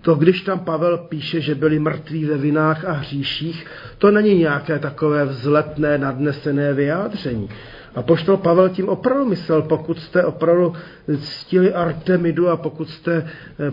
to 0.00 0.14
když 0.14 0.40
tam 0.40 0.58
Pavel 0.60 0.98
píše, 0.98 1.40
že 1.40 1.54
byli 1.54 1.78
mrtví 1.78 2.24
ve 2.24 2.36
vinách 2.38 2.84
a 2.84 2.92
hříších, 2.92 3.66
to 3.98 4.10
není 4.10 4.34
nějaké 4.38 4.78
takové 4.78 5.24
vzletné, 5.24 5.98
nadnesené 5.98 6.72
vyjádření. 6.72 7.48
A 7.94 8.02
poštol 8.02 8.36
Pavel 8.36 8.68
tím 8.68 8.88
opravdu 8.88 9.24
myslel, 9.24 9.62
pokud 9.62 9.98
jste 9.98 10.24
opravdu 10.24 10.72
ctili 11.20 11.74
Artemidu 11.74 12.48
a 12.48 12.56
pokud 12.56 12.90
jste, 12.90 13.26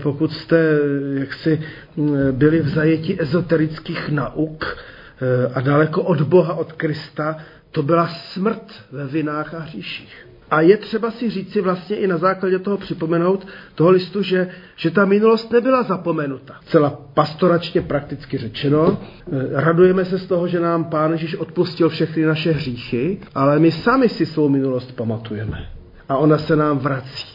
pokud 0.04 0.34
jste 0.34 0.80
jaksi 1.14 1.62
byli 2.32 2.60
v 2.60 2.68
zajetí 2.68 3.22
ezoterických 3.22 4.10
nauk 4.10 4.78
a 5.54 5.62
daleko 5.62 6.02
od 6.04 6.22
Boha, 6.22 6.54
od 6.54 6.74
Krista, 6.74 7.38
to 7.72 7.84
byla 7.84 8.08
smrt 8.08 8.64
ve 8.92 9.08
vinách 9.08 9.54
a 9.54 9.60
hříších. 9.60 10.33
A 10.52 10.62
je 10.62 10.78
třeba 10.78 11.12
si 11.12 11.30
říci 11.30 11.62
vlastně 11.62 11.96
i 11.96 12.08
na 12.08 12.18
základě 12.18 12.60
toho 12.60 12.78
připomenout 12.78 13.48
toho 13.76 13.90
listu, 13.90 14.22
že, 14.22 14.50
že 14.76 14.92
ta 14.92 15.06
minulost 15.06 15.52
nebyla 15.52 15.84
zapomenuta. 15.84 16.56
Celá 16.66 16.90
pastoračně 17.14 17.82
prakticky 17.82 18.38
řečeno. 18.38 18.98
Eh, 19.32 19.48
radujeme 19.52 20.06
se 20.06 20.20
z 20.20 20.26
toho, 20.26 20.48
že 20.48 20.60
nám 20.60 20.84
Pán 20.84 21.12
Ježíš 21.12 21.36
odpustil 21.36 21.90
všechny 21.90 22.26
naše 22.26 22.52
hříchy, 22.52 23.20
ale 23.36 23.60
my 23.60 23.72
sami 23.72 24.10
si 24.10 24.26
svou 24.26 24.50
minulost 24.50 24.92
pamatujeme. 24.92 25.70
A 26.10 26.18
ona 26.18 26.38
se 26.38 26.56
nám 26.56 26.78
vrací. 26.78 27.34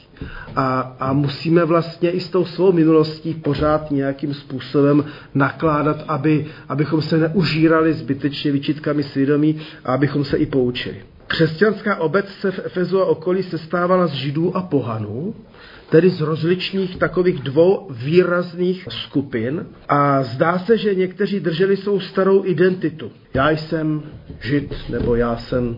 A, 0.57 0.81
a 1.01 1.13
musíme 1.13 1.65
vlastně 1.65 2.11
i 2.11 2.21
s 2.21 2.29
tou 2.29 2.45
svou 2.45 2.73
minulostí 2.73 3.35
pořád 3.35 3.91
nějakým 3.91 4.35
způsobem 4.35 5.05
nakládat, 5.35 6.05
aby, 6.09 6.47
abychom 6.69 7.03
se 7.03 7.19
neužírali 7.19 7.93
zbytečně 7.93 8.53
vyčitkami 8.53 9.03
svědomí 9.03 9.61
a 9.85 9.95
abychom 9.95 10.25
se 10.25 10.37
i 10.37 10.47
poučili. 10.47 11.03
Křesťanská 11.29 11.97
obec 11.97 12.29
se 12.29 12.51
v 12.51 12.61
Efezu 12.65 13.01
a 13.01 13.05
okolí 13.07 13.43
sestávala 13.43 14.07
z 14.07 14.13
židů 14.13 14.57
a 14.57 14.63
pohanů, 14.63 15.35
tedy 15.91 16.11
z 16.11 16.21
rozličných 16.21 16.97
takových 16.97 17.43
dvou 17.43 17.89
výrazných 17.91 18.89
skupin 18.91 19.67
a 19.89 20.23
zdá 20.23 20.59
se, 20.59 20.79
že 20.79 20.95
někteří 20.95 21.41
drželi 21.41 21.77
svou 21.77 22.01
starou 22.01 22.45
identitu. 22.45 23.13
Já 23.35 23.51
jsem 23.51 24.03
žid 24.41 24.75
nebo 24.89 25.15
já 25.15 25.37
jsem 25.37 25.77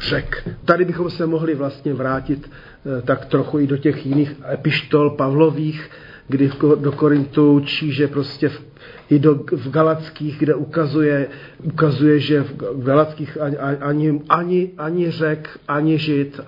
řek. 0.00 0.48
Tady 0.64 0.84
bychom 0.84 1.10
se 1.10 1.26
mohli 1.26 1.54
vlastně 1.54 1.94
vrátit 1.94 2.50
eh, 2.50 3.02
tak 3.02 3.24
trochu 3.24 3.58
i 3.58 3.66
do 3.66 3.76
těch 3.76 4.06
jiných 4.06 4.32
epištol 4.52 5.10
Pavlových, 5.10 5.90
kdy 6.28 6.50
do 6.76 6.92
Korintu 6.92 7.52
učí, 7.52 7.92
že 7.92 8.08
prostě 8.08 8.48
v 8.48 8.62
i 9.10 9.18
do, 9.18 9.34
v 9.52 9.70
Galackých, 9.70 10.38
kde 10.38 10.54
ukazuje, 10.54 11.28
ukazuje 11.62 12.20
že 12.20 12.42
v 12.72 12.84
Galackých 12.84 13.40
ani, 13.40 13.56
ani, 13.56 14.20
ani, 14.28 14.70
ani 14.78 15.10
řek, 15.10 15.58
ani 15.68 15.98
žid, 15.98 16.40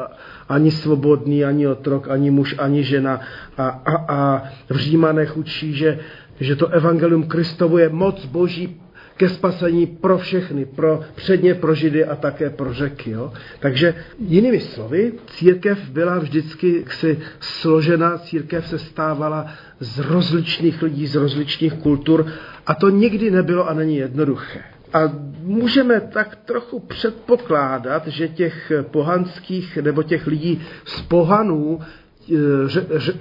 ani 0.49 0.71
svobodný, 0.71 1.45
ani 1.45 1.69
otrok, 1.69 2.09
ani 2.09 2.31
muž, 2.31 2.55
ani 2.59 2.85
žena. 2.85 3.21
A, 3.57 3.69
a, 3.69 3.95
a 4.09 4.43
v 4.71 4.77
Římanech 4.77 5.37
učí, 5.37 5.75
že, 5.75 5.99
že 6.41 6.57
to 6.57 6.69
evangelium 6.69 7.29
Kristovu 7.29 7.79
je 7.79 7.89
moc 7.89 8.25
boží 8.27 8.81
ke 9.17 9.29
spasení 9.29 9.87
pro 9.87 10.19
všechny, 10.19 10.65
pro, 10.65 11.01
předně 11.15 11.55
pro 11.55 11.75
Židy 11.75 12.05
a 12.05 12.17
také 12.17 12.51
pro 12.51 12.73
řeky. 12.75 13.11
Jo? 13.11 13.33
Takže 13.61 13.95
jinými 14.19 14.61
slovy, 14.61 15.13
církev 15.27 15.79
byla 15.89 16.19
vždycky 16.19 16.85
si 16.91 17.19
složena, 17.41 18.19
církev 18.19 18.69
se 18.69 18.79
stávala 18.79 19.47
z 19.81 19.99
rozličných 19.99 20.83
lidí, 20.83 21.07
z 21.07 21.15
rozličných 21.15 21.75
kultur 21.75 22.27
a 22.67 22.75
to 22.75 22.89
nikdy 22.89 23.31
nebylo 23.31 23.69
a 23.69 23.75
není 23.75 23.97
jednoduché. 23.97 24.61
A 24.93 25.01
můžeme 25.43 26.01
tak 26.01 26.37
trochu 26.37 26.81
předpokládat, 26.81 28.07
že 28.07 28.29
těch 28.29 28.73
pohanských 28.91 29.77
nebo 29.77 30.03
těch 30.03 30.27
lidí 30.27 30.63
z 30.85 31.01
pohanů 31.01 31.81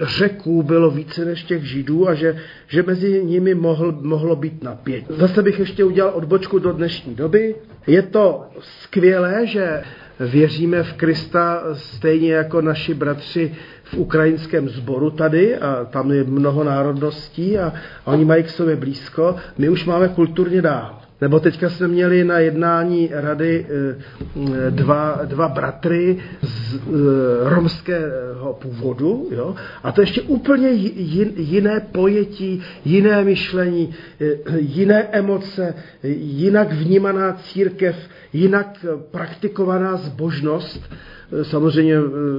řeků 0.00 0.62
bylo 0.62 0.90
více 0.90 1.24
než 1.24 1.42
těch 1.42 1.64
židů 1.64 2.08
a 2.08 2.14
že, 2.14 2.36
že 2.68 2.82
mezi 2.82 3.24
nimi 3.24 3.54
mohl, 3.54 3.92
mohlo 4.00 4.36
být 4.36 4.62
napětí. 4.62 5.06
Zase 5.08 5.42
bych 5.42 5.58
ještě 5.58 5.84
udělal 5.84 6.12
odbočku 6.14 6.58
do 6.58 6.72
dnešní 6.72 7.14
doby. 7.14 7.54
Je 7.86 8.02
to 8.02 8.44
skvělé, 8.60 9.46
že 9.46 9.82
věříme 10.20 10.82
v 10.82 10.92
Krista 10.92 11.62
stejně 11.72 12.32
jako 12.32 12.60
naši 12.60 12.94
bratři 12.94 13.54
v 13.84 13.94
ukrajinském 13.94 14.68
sboru 14.68 15.10
tady 15.10 15.56
a 15.56 15.84
tam 15.84 16.12
je 16.12 16.24
mnoho 16.24 16.64
národností 16.64 17.58
a, 17.58 17.72
a 18.06 18.10
oni 18.10 18.24
mají 18.24 18.42
k 18.42 18.50
sobě 18.50 18.76
blízko. 18.76 19.36
My 19.58 19.68
už 19.68 19.84
máme 19.84 20.08
kulturně 20.08 20.62
dál. 20.62 21.03
Nebo 21.24 21.40
teďka 21.40 21.70
jsme 21.70 21.88
měli 21.88 22.24
na 22.24 22.38
jednání 22.38 23.10
rady 23.12 23.66
eh, 23.68 24.70
dva, 24.70 25.20
dva 25.24 25.48
bratry 25.48 26.18
z 26.42 26.74
eh, 26.74 26.80
romského 27.48 28.52
původu, 28.52 29.28
jo? 29.30 29.54
a 29.82 29.92
to 29.92 30.00
ještě 30.00 30.22
úplně 30.22 30.68
jiné 31.36 31.80
pojetí, 31.92 32.62
jiné 32.84 33.24
myšlení, 33.24 33.94
eh, 34.20 34.26
jiné 34.58 35.02
emoce, 35.02 35.74
jinak 36.12 36.72
vnímaná 36.72 37.32
církev, 37.32 37.96
jinak 38.32 38.86
praktikovaná 39.10 39.96
zbožnost, 39.96 40.92
samozřejmě 41.42 41.94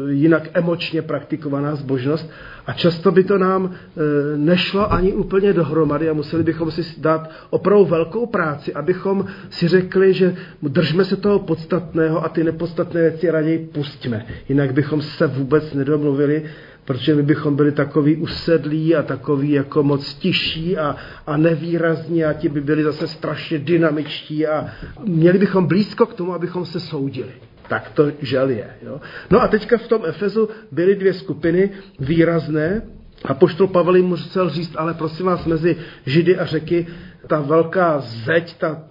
jinak 0.10 0.49
emočně 0.53 1.01
praktikovaná 1.01 1.75
zbožnost 1.75 2.29
a 2.65 2.73
často 2.73 3.12
by 3.12 3.23
to 3.23 3.38
nám 3.38 3.65
e, 3.73 4.38
nešlo 4.38 4.93
ani 4.93 5.13
úplně 5.13 5.53
dohromady 5.53 6.10
a 6.10 6.13
museli 6.13 6.43
bychom 6.43 6.71
si 6.71 6.81
dát 6.97 7.31
opravdu 7.49 7.86
velkou 7.86 8.25
práci, 8.25 8.73
abychom 8.73 9.25
si 9.49 9.67
řekli, 9.67 10.13
že 10.13 10.36
držme 10.62 11.05
se 11.05 11.15
toho 11.15 11.39
podstatného 11.39 12.25
a 12.25 12.29
ty 12.29 12.43
nepodstatné 12.43 13.01
věci 13.01 13.29
raději 13.31 13.69
pustíme. 13.73 14.25
Jinak 14.49 14.73
bychom 14.73 15.01
se 15.01 15.27
vůbec 15.27 15.73
nedomluvili, 15.73 16.43
protože 16.86 17.15
my 17.15 17.23
bychom 17.23 17.55
byli 17.55 17.71
takový 17.71 18.15
usedlí 18.15 18.95
a 18.95 19.03
takový 19.03 19.51
jako 19.51 19.84
moc 19.84 20.13
tiší 20.13 20.77
a, 20.77 20.95
a 21.27 21.38
nevýrazní 21.38 22.25
a 22.25 22.34
ti 22.34 22.49
by 22.49 22.62
byli 22.62 22.84
zase 22.84 23.08
strašně 23.08 23.60
dynamičtí 23.60 24.47
a 24.47 24.67
měli 25.03 25.39
bychom 25.39 25.65
blízko 25.65 26.05
k 26.05 26.13
tomu, 26.13 26.34
abychom 26.34 26.65
se 26.65 26.79
soudili. 26.79 27.31
Tak 27.67 27.89
to 27.89 28.12
žel 28.21 28.49
je. 28.49 28.69
Jo? 28.82 29.01
No 29.30 29.41
a 29.41 29.47
teďka 29.47 29.78
v 29.78 29.88
tom 29.88 30.01
Efezu 30.06 30.49
byly 30.71 30.95
dvě 30.95 31.13
skupiny 31.13 31.69
výrazné, 31.99 32.82
a 33.25 33.34
poštol 33.34 33.67
Pavel 33.67 33.95
jim 33.95 34.06
musel 34.06 34.49
říct, 34.49 34.75
ale 34.78 34.93
prosím 34.93 35.25
vás, 35.25 35.45
mezi 35.45 35.78
Židy 36.06 36.38
a 36.38 36.45
řeky, 36.45 36.88
ta 37.28 37.39
velká 37.41 37.99
zeď, 37.99 38.58
ta, 38.58 38.82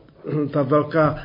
ta 0.50 0.62
velká 0.62 1.16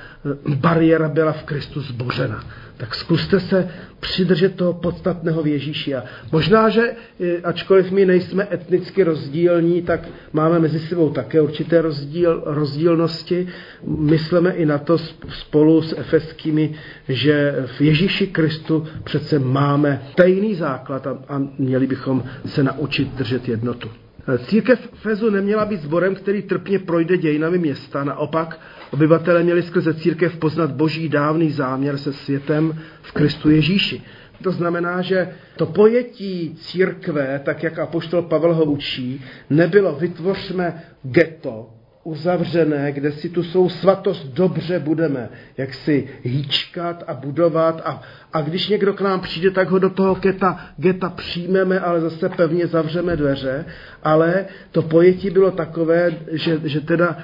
bariéra 0.55 1.09
byla 1.09 1.31
v 1.31 1.43
Kristu 1.43 1.81
zbořena 1.81 2.43
tak 2.79 2.95
zkuste 2.95 3.39
se 3.39 3.69
přidržet 3.99 4.55
toho 4.55 4.73
podstatného 4.73 5.43
v 5.43 5.47
Ježíši. 5.47 5.95
A 5.95 6.03
možná, 6.31 6.69
že 6.69 6.95
ačkoliv 7.43 7.91
my 7.91 8.05
nejsme 8.05 8.47
etnicky 8.51 9.03
rozdílní, 9.03 9.81
tak 9.81 10.07
máme 10.33 10.59
mezi 10.59 10.79
sebou 10.79 11.09
také 11.09 11.41
určité 11.41 11.81
rozdíl, 11.81 12.43
rozdílnosti. 12.45 13.47
Myslíme 13.85 14.51
i 14.51 14.65
na 14.65 14.77
to 14.77 14.97
spolu 15.29 15.81
s 15.81 15.95
efeskými, 15.97 16.75
že 17.09 17.55
v 17.77 17.81
Ježíši 17.81 18.27
Kristu 18.27 18.87
přece 19.03 19.39
máme 19.39 20.01
stejný 20.11 20.55
základ 20.55 21.07
a, 21.07 21.17
a 21.27 21.41
měli 21.57 21.87
bychom 21.87 22.23
se 22.45 22.63
naučit 22.63 23.13
držet 23.15 23.49
jednotu. 23.49 23.89
Církev 24.37 24.89
Fezu 24.93 25.29
neměla 25.29 25.65
být 25.65 25.81
sborem, 25.81 26.15
který 26.15 26.41
trpně 26.41 26.79
projde 26.79 27.17
dějinami 27.17 27.57
města. 27.57 28.03
Naopak, 28.03 28.59
obyvatele 28.91 29.43
měli 29.43 29.61
skrze 29.61 29.93
církev 29.93 30.37
poznat 30.37 30.71
boží 30.71 31.09
dávný 31.09 31.51
záměr 31.51 31.97
se 31.97 32.13
světem 32.13 32.79
v 33.01 33.11
Kristu 33.11 33.49
Ježíši. 33.49 34.01
To 34.43 34.51
znamená, 34.51 35.01
že 35.01 35.29
to 35.55 35.65
pojetí 35.65 36.55
církve, 36.55 37.41
tak 37.45 37.63
jak 37.63 37.79
apoštol 37.79 38.21
Pavel 38.21 38.53
ho 38.53 38.65
učí, 38.65 39.21
nebylo 39.49 39.95
vytvořme 39.95 40.83
geto, 41.03 41.69
uzavřené, 42.03 42.91
kde 42.91 43.11
si 43.11 43.29
tu 43.29 43.43
svou 43.43 43.69
svatost 43.69 44.27
dobře 44.27 44.79
budeme, 44.79 45.29
jak 45.57 45.73
si 45.73 46.09
hýčkat 46.23 47.03
a 47.07 47.13
budovat 47.13 47.81
a, 47.85 48.01
a 48.33 48.41
když 48.41 48.67
někdo 48.67 48.93
k 48.93 49.01
nám 49.01 49.19
přijde, 49.19 49.51
tak 49.51 49.69
ho 49.69 49.79
do 49.79 49.89
toho 49.89 50.15
geta, 50.15 50.59
geta 50.77 51.09
přijmeme, 51.09 51.79
ale 51.79 52.01
zase 52.01 52.29
pevně 52.29 52.67
zavřeme 52.67 53.15
dveře, 53.15 53.65
ale 54.03 54.45
to 54.71 54.81
pojetí 54.81 55.29
bylo 55.29 55.51
takové, 55.51 56.11
že, 56.31 56.59
že 56.63 56.81
teda 56.81 57.17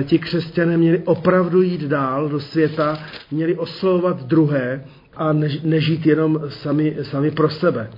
e, 0.00 0.04
ti 0.04 0.18
křesťané 0.18 0.76
měli 0.76 1.02
opravdu 1.04 1.62
jít 1.62 1.80
dál 1.80 2.28
do 2.28 2.40
světa, 2.40 2.98
měli 3.30 3.56
oslovovat 3.56 4.22
druhé, 4.22 4.84
a 5.16 5.32
nežít 5.62 6.06
jenom 6.06 6.40
sami, 6.48 6.96
sami 7.02 7.30
pro 7.30 7.50
sebe. 7.50 7.90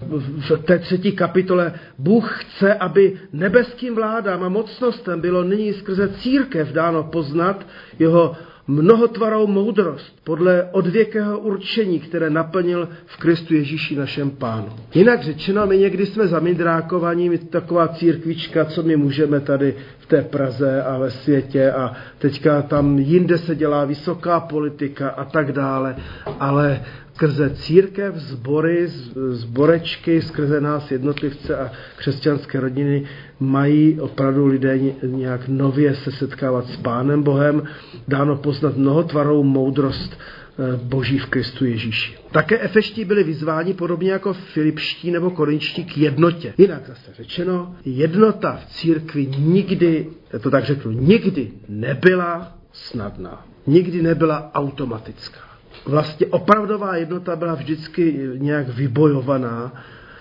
V 0.50 0.56
té 0.64 0.78
třetí 0.78 1.12
kapitole 1.12 1.72
Bůh 1.98 2.42
chce, 2.42 2.74
aby 2.74 3.16
nebeským 3.32 3.94
vládám 3.94 4.42
a 4.42 4.48
mocnostem 4.48 5.20
bylo 5.20 5.44
nyní 5.44 5.72
skrze 5.72 6.08
církev 6.08 6.72
dáno 6.72 7.02
poznat 7.02 7.66
jeho 7.98 8.36
mnohotvarou 8.68 9.46
moudrost 9.46 10.24
podle 10.24 10.68
odvěkého 10.72 11.38
určení, 11.38 12.00
které 12.00 12.30
naplnil 12.30 12.88
v 13.06 13.16
Kristu 13.16 13.54
Ježíši 13.54 13.96
našem 13.96 14.30
pánu. 14.30 14.68
Jinak 14.94 15.22
řečeno, 15.22 15.66
my 15.66 15.78
někdy 15.78 16.06
jsme 16.06 16.26
zamidrákovaní, 16.26 17.28
my 17.28 17.38
taková 17.38 17.88
církvička, 17.88 18.64
co 18.64 18.82
my 18.82 18.96
můžeme 18.96 19.40
tady 19.40 19.74
v 19.98 20.06
té 20.06 20.22
Praze 20.22 20.82
a 20.82 20.98
ve 20.98 21.10
světě 21.10 21.72
a 21.72 21.92
teďka 22.18 22.62
tam 22.62 22.98
jinde 22.98 23.38
se 23.38 23.54
dělá 23.54 23.84
vysoká 23.84 24.40
politika 24.40 25.08
a 25.08 25.24
tak 25.24 25.52
dále, 25.52 25.96
ale 26.40 26.80
skrze 27.16 27.50
církev, 27.50 28.16
zbory, 28.16 28.88
zborečky, 29.30 30.22
skrze 30.22 30.60
nás 30.60 30.90
jednotlivce 30.90 31.58
a 31.58 31.72
křesťanské 31.96 32.60
rodiny 32.60 33.04
mají 33.40 34.00
opravdu 34.00 34.46
lidé 34.46 34.78
nějak 35.02 35.48
nově 35.48 35.94
se 35.94 36.12
setkávat 36.12 36.66
s 36.66 36.76
Pánem 36.76 37.22
Bohem, 37.22 37.62
dáno 38.08 38.36
poznat 38.36 38.76
mnohotvarou 38.76 39.42
moudrost 39.42 40.12
eh, 40.12 40.76
Boží 40.82 41.18
v 41.18 41.26
Kristu 41.26 41.64
Ježíši. 41.64 42.16
Také 42.30 42.60
efeští 42.60 43.04
byli 43.04 43.24
vyzváni 43.24 43.74
podobně 43.74 44.10
jako 44.10 44.32
filipští 44.32 45.10
nebo 45.10 45.30
korinčtí 45.30 45.84
k 45.84 45.98
jednotě. 45.98 46.54
Jinak 46.58 46.86
zase 46.86 47.14
řečeno, 47.14 47.76
jednota 47.84 48.56
v 48.56 48.66
církvi 48.66 49.26
nikdy, 49.38 50.06
to 50.40 50.50
tak 50.50 50.64
řeknu, 50.64 50.92
nikdy 50.92 51.50
nebyla 51.68 52.52
snadná. 52.72 53.46
Nikdy 53.66 54.02
nebyla 54.02 54.50
automatická 54.54 55.45
vlastně 55.86 56.26
opravdová 56.26 56.96
jednota 56.96 57.36
byla 57.36 57.54
vždycky 57.54 58.30
nějak 58.34 58.68
vybojovaná. 58.68 59.72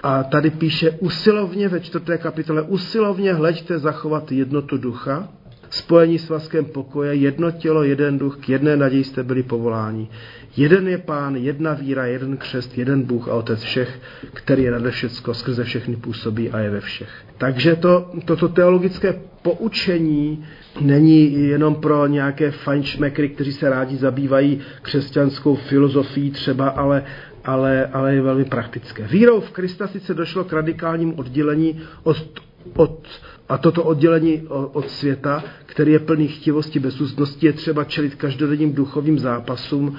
A 0.04 0.24
tady 0.24 0.50
píše 0.50 0.92
usilovně 0.92 1.70
ve 1.70 1.80
čtvrté 1.80 2.18
kapitole, 2.18 2.62
usilovně 2.62 3.34
hleďte 3.34 3.80
zachovat 3.80 4.32
jednotu 4.32 4.78
ducha, 4.78 5.30
spojení 5.76 6.20
s 6.20 6.30
vaskem 6.30 6.66
pokoje, 6.66 7.16
jedno 7.16 7.52
tělo, 7.52 7.84
jeden 7.84 8.18
duch, 8.18 8.38
k 8.38 8.50
jedné 8.50 8.78
naději 8.78 9.04
jste 9.04 9.24
byli 9.24 9.44
povoláni. 9.44 10.08
Jeden 10.58 10.88
je 10.88 10.98
pán, 10.98 11.36
jedna 11.36 11.74
víra, 11.74 12.06
jeden 12.06 12.38
křest, 12.38 12.78
jeden 12.78 13.04
Bůh 13.04 13.28
a 13.28 13.34
Otec 13.34 13.62
všech, 13.62 14.00
který 14.34 14.64
je 14.64 14.72
nade 14.72 14.92
všecko, 14.92 15.34
skrze 15.34 15.64
všechny 15.64 15.96
působí 15.96 16.52
a 16.52 16.60
je 16.60 16.70
ve 16.70 16.82
všech. 16.82 17.10
Takže 17.38 17.76
to, 17.76 18.12
toto 18.26 18.48
teologické 18.48 19.20
poučení 19.42 20.46
není 20.82 21.48
jenom 21.48 21.76
pro 21.76 22.08
nějaké 22.08 22.52
fajnšmekry, 22.52 23.30
kteří 23.30 23.54
se 23.54 23.70
rádi 23.70 23.96
zabývají 23.96 24.60
křesťanskou 24.82 25.56
filozofií 25.56 26.32
třeba, 26.32 26.70
ale 26.70 27.04
ale, 27.46 27.86
ale 27.94 28.16
je 28.16 28.22
velmi 28.22 28.46
praktické. 28.46 29.08
Vírou 29.08 29.40
v 29.40 29.52
Krista 29.52 29.88
sice 29.88 30.14
došlo 30.14 30.44
k 30.44 30.54
radikálnímu 30.54 31.14
oddělení 31.16 31.82
od, 32.04 32.18
od 32.76 33.08
a 33.50 33.58
toto 33.58 33.84
oddělení 33.84 34.42
od 34.50 34.90
světa, 34.90 35.44
který 35.66 35.92
je 35.92 36.00
plný 36.00 36.28
chtivosti, 36.28 36.80
bezústnosti, 36.80 37.46
je 37.46 37.54
třeba 37.54 37.84
čelit 37.84 38.16
každodenním 38.16 38.74
duchovým 38.74 39.20
zápasům 39.20 39.96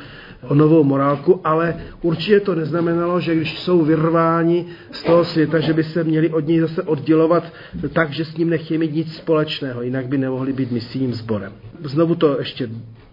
o 0.49 0.55
novou 0.55 0.85
morálku, 0.85 1.41
ale 1.45 1.77
určitě 2.03 2.41
to 2.41 2.55
neznamenalo, 2.55 3.21
že 3.21 3.35
když 3.35 3.59
jsou 3.59 3.85
vyrváni 3.85 4.67
z 4.91 5.03
toho 5.03 5.25
světa, 5.25 5.61
že 5.61 5.73
by 5.73 5.85
se 5.85 6.05
měli 6.05 6.31
od 6.31 6.47
něj 6.47 6.61
zase 6.61 6.83
oddělovat 6.83 7.53
tak, 7.93 8.13
že 8.13 8.25
s 8.25 8.37
ním 8.37 8.51
nechtějí 8.51 8.79
mít 8.79 8.95
nic 8.95 9.17
společného, 9.17 9.83
jinak 9.83 10.07
by 10.07 10.19
nemohli 10.19 10.53
být 10.53 10.73
misijním 10.73 11.15
sborem. 11.15 11.53
Znovu 11.85 12.15
to 12.15 12.39
ještě 12.39 12.69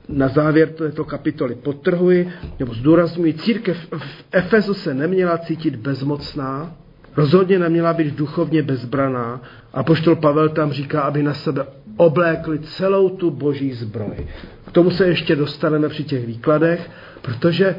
na 0.09 0.27
závěr 0.27 0.69
této 0.69 1.05
kapitoly 1.05 1.55
potrhuji, 1.55 2.29
nebo 2.59 2.73
zdůraznuju, 2.73 3.33
církev 3.33 3.77
v 3.97 4.25
Efezu 4.31 4.73
se 4.73 4.93
neměla 4.93 5.37
cítit 5.37 5.75
bezmocná, 5.75 6.75
rozhodně 7.15 7.59
neměla 7.59 7.93
být 7.93 8.15
duchovně 8.15 8.63
bezbraná. 8.63 9.41
A 9.73 9.83
poštol 9.83 10.15
Pavel 10.15 10.49
tam 10.49 10.71
říká, 10.71 11.01
aby 11.01 11.23
na 11.23 11.33
sebe 11.33 11.65
oblékli 11.97 12.59
celou 12.59 13.09
tu 13.09 13.31
boží 13.31 13.73
zbroj. 13.73 14.27
K 14.67 14.71
tomu 14.71 14.91
se 14.91 15.07
ještě 15.07 15.35
dostaneme 15.35 15.89
při 15.89 16.03
těch 16.03 16.25
výkladech, 16.25 16.91
protože, 17.21 17.75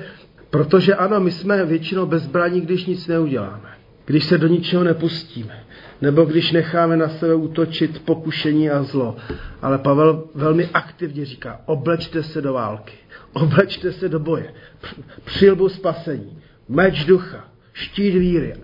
protože 0.50 0.94
ano, 0.94 1.20
my 1.20 1.30
jsme 1.30 1.64
většinou 1.64 2.07
bezbraní, 2.07 2.61
když 2.61 2.87
nic 2.87 3.07
neuděláme. 3.07 3.68
Když 4.04 4.24
se 4.24 4.38
do 4.38 4.46
ničeho 4.46 4.85
nepustíme. 4.85 5.64
Nebo 6.02 6.24
když 6.24 6.52
necháme 6.52 6.96
na 6.96 7.09
sebe 7.09 7.35
útočit 7.35 8.02
pokušení 8.04 8.70
a 8.70 8.83
zlo. 8.83 9.16
Ale 9.62 9.78
Pavel 9.78 10.24
velmi 10.35 10.68
aktivně 10.74 11.24
říká, 11.24 11.61
oblečte 11.66 12.22
se 12.22 12.42
do 12.42 12.52
války. 12.52 12.94
Oblečte 13.33 13.92
se 13.92 14.09
do 14.09 14.18
boje. 14.18 14.54
Přilbu 15.24 15.68
spasení. 15.68 16.38
Meč 16.68 17.04
ducha. 17.04 17.44
Štít 17.72 18.14
víry 18.14 18.54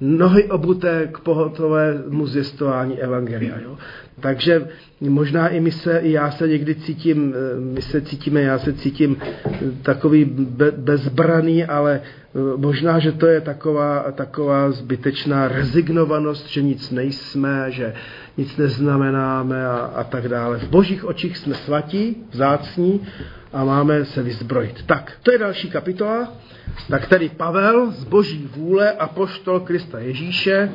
nohy 0.00 0.44
obuté 0.44 1.08
k 1.12 1.18
pohotovému 1.18 2.26
zjistování 2.26 2.98
Evangelia. 3.00 3.60
Jo? 3.60 3.78
Takže 4.20 4.68
možná 5.00 5.48
i 5.48 5.60
my 5.60 5.72
se, 5.72 5.98
i 5.98 6.12
já 6.12 6.30
se 6.30 6.48
někdy 6.48 6.74
cítím, 6.74 7.34
eh, 7.36 7.60
my 7.60 7.82
se 7.82 8.00
cítíme, 8.00 8.42
já 8.42 8.58
se 8.58 8.72
cítím 8.72 9.16
eh, 9.22 9.50
takový 9.82 10.24
be, 10.24 10.70
bezbraný, 10.70 11.64
ale 11.64 12.00
eh, 12.00 12.38
možná, 12.56 12.98
že 12.98 13.12
to 13.12 13.26
je 13.26 13.40
taková, 13.40 14.12
taková 14.12 14.70
zbytečná 14.70 15.48
rezignovanost, 15.48 16.48
že 16.48 16.62
nic 16.62 16.90
nejsme, 16.90 17.64
že 17.68 17.94
nic 18.36 18.56
neznamenáme 18.56 19.66
a, 19.66 19.76
a 19.76 20.04
tak 20.04 20.28
dále. 20.28 20.58
V 20.58 20.68
božích 20.68 21.04
očích 21.04 21.36
jsme 21.36 21.54
svatí, 21.54 22.16
vzácní 22.30 23.00
a 23.52 23.64
máme 23.64 24.04
se 24.04 24.22
vyzbrojit. 24.22 24.82
Tak, 24.86 25.12
to 25.22 25.32
je 25.32 25.38
další 25.38 25.70
kapitola, 25.70 26.32
na 26.88 26.98
který 26.98 27.28
Pavel 27.28 27.90
z 27.90 28.04
boží 28.04 28.50
vůle 28.56 28.92
a 28.92 29.08
poštol 29.08 29.60
Krista 29.60 29.98
Ježíše, 29.98 30.72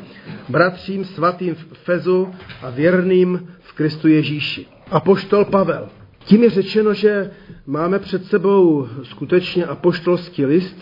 bratřím 0.50 1.06
svatým 1.06 1.56
v 1.56 1.66
Fezu 1.74 2.34
a 2.62 2.70
věrným 2.70 3.48
v 3.60 3.74
Kristu 3.74 4.08
Ježíši. 4.08 4.66
Apoštol 4.92 5.46
Pavel. 5.46 5.90
Tím 6.26 6.44
je 6.44 6.50
řečeno, 6.50 6.94
že 6.94 7.32
máme 7.66 8.00
před 8.00 8.26
sebou 8.26 8.88
skutečně 9.04 9.66
apoštolský 9.66 10.46
list, 10.46 10.78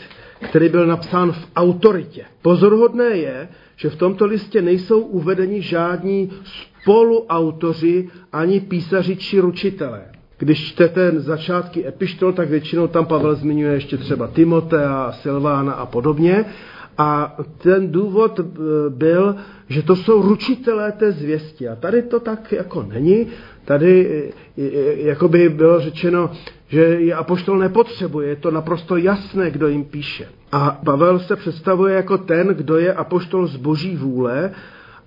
který 0.49 0.69
byl 0.69 0.87
napsán 0.87 1.31
v 1.31 1.47
autoritě. 1.55 2.25
Pozoruhodné 2.41 3.05
je, 3.09 3.49
že 3.75 3.89
v 3.89 3.95
tomto 3.95 4.25
listě 4.25 4.61
nejsou 4.61 4.99
uvedeni 4.99 5.61
žádní 5.61 6.31
spoluautoři 6.81 8.09
ani 8.31 8.59
písaři 8.59 9.15
či 9.15 9.39
ručitelé. 9.39 10.12
Když 10.43 10.67
čtete 10.67 11.11
začátky 11.19 11.87
epištol, 11.87 12.33
tak 12.33 12.49
většinou 12.49 12.87
tam 12.87 13.05
Pavel 13.05 13.35
zmiňuje 13.35 13.73
ještě 13.73 13.97
třeba 13.97 14.27
Timotea, 14.27 15.11
Silvána 15.11 15.73
a 15.73 15.85
podobně. 15.85 16.45
A 16.97 17.37
ten 17.57 17.91
důvod 17.91 18.39
e, 18.39 18.43
byl, 18.89 19.35
že 19.69 19.81
to 19.83 19.95
jsou 19.95 20.21
ručitelé 20.21 20.91
té 20.91 21.11
zvěsti. 21.11 21.67
A 21.67 21.75
tady 21.75 22.01
to 22.01 22.19
tak 22.19 22.51
jako 22.51 22.83
není. 22.83 23.27
Tady 23.65 24.07
e, 24.57 24.61
e, 24.61 25.01
jako 25.07 25.27
by 25.27 25.49
bylo 25.49 25.79
řečeno, 25.79 26.29
že 26.67 26.81
je 26.81 27.13
apoštol 27.15 27.57
nepotřebuje. 27.57 28.27
Je 28.29 28.35
to 28.35 28.51
naprosto 28.51 28.97
jasné, 28.97 29.51
kdo 29.51 29.67
jim 29.67 29.83
píše. 29.85 30.27
A 30.51 30.79
Pavel 30.85 31.19
se 31.19 31.35
představuje 31.35 31.95
jako 31.95 32.17
ten, 32.17 32.47
kdo 32.47 32.77
je 32.77 32.93
apoštol 32.93 33.47
z 33.47 33.55
boží 33.55 33.95
vůle. 33.95 34.51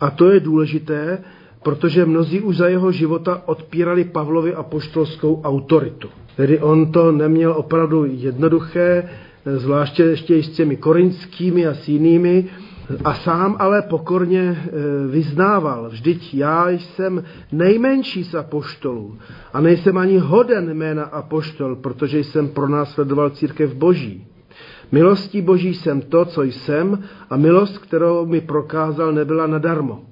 A 0.01 0.11
to 0.11 0.31
je 0.31 0.41
důležité, 0.41 1.19
protože 1.67 2.07
mnozí 2.07 2.41
už 2.41 2.57
za 2.57 2.69
jeho 2.69 2.93
života 2.93 3.43
odpírali 3.47 4.05
Pavlovi 4.05 4.55
apoštolskou 4.55 5.43
autoritu. 5.43 6.09
Tedy 6.37 6.61
on 6.61 6.93
to 6.93 7.13
neměl 7.13 7.53
opravdu 7.53 8.05
jednoduché, 8.07 9.09
zvláště 9.45 10.03
ještě 10.03 10.43
s 10.43 10.49
těmi 10.49 10.77
korinskými 10.77 11.67
a 11.67 11.75
s 11.75 11.89
jinými, 11.89 12.45
a 13.05 13.15
sám 13.15 13.57
ale 13.59 13.83
pokorně 13.83 14.41
e, 14.41 14.57
vyznával, 15.07 15.89
vždyť 15.91 16.35
já 16.35 16.71
jsem 16.71 17.25
nejmenší 17.53 18.25
z 18.25 18.35
apoštolů 18.35 19.19
a 19.53 19.61
nejsem 19.61 19.99
ani 19.99 20.19
hoden 20.19 20.75
jména 20.75 21.05
apoštol, 21.05 21.77
protože 21.77 22.19
jsem 22.19 22.49
pro 22.49 22.69
nás 22.69 22.95
sledoval 22.95 23.31
církev 23.31 23.75
boží. 23.75 24.27
Milostí 24.93 25.43
boží 25.43 25.75
jsem 25.75 26.01
to, 26.01 26.25
co 26.25 26.43
jsem 26.43 27.03
a 27.31 27.37
milost, 27.37 27.79
kterou 27.79 28.27
mi 28.27 28.41
prokázal, 28.41 29.13
nebyla 29.13 29.47
nadarmo. 29.47 30.03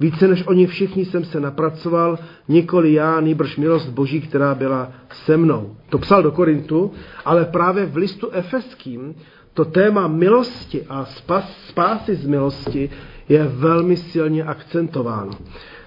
Více 0.00 0.28
než 0.28 0.46
oni 0.46 0.66
všichni 0.66 1.04
jsem 1.04 1.24
se 1.24 1.40
napracoval, 1.40 2.18
nikoli 2.48 2.92
já, 2.92 3.20
nýbrž 3.20 3.56
milost 3.56 3.88
Boží, 3.88 4.20
která 4.20 4.54
byla 4.54 4.92
se 5.12 5.36
mnou. 5.36 5.76
To 5.88 5.98
psal 5.98 6.22
do 6.22 6.30
Korintu, 6.30 6.92
ale 7.24 7.44
právě 7.44 7.86
v 7.86 7.96
listu 7.96 8.30
efeským 8.30 9.14
to 9.54 9.64
téma 9.64 10.08
milosti 10.08 10.82
a 10.88 11.04
spas, 11.04 11.56
spásy 11.68 12.14
z 12.14 12.26
milosti 12.26 12.90
je 13.28 13.44
velmi 13.44 13.96
silně 13.96 14.44
akcentováno. 14.44 15.30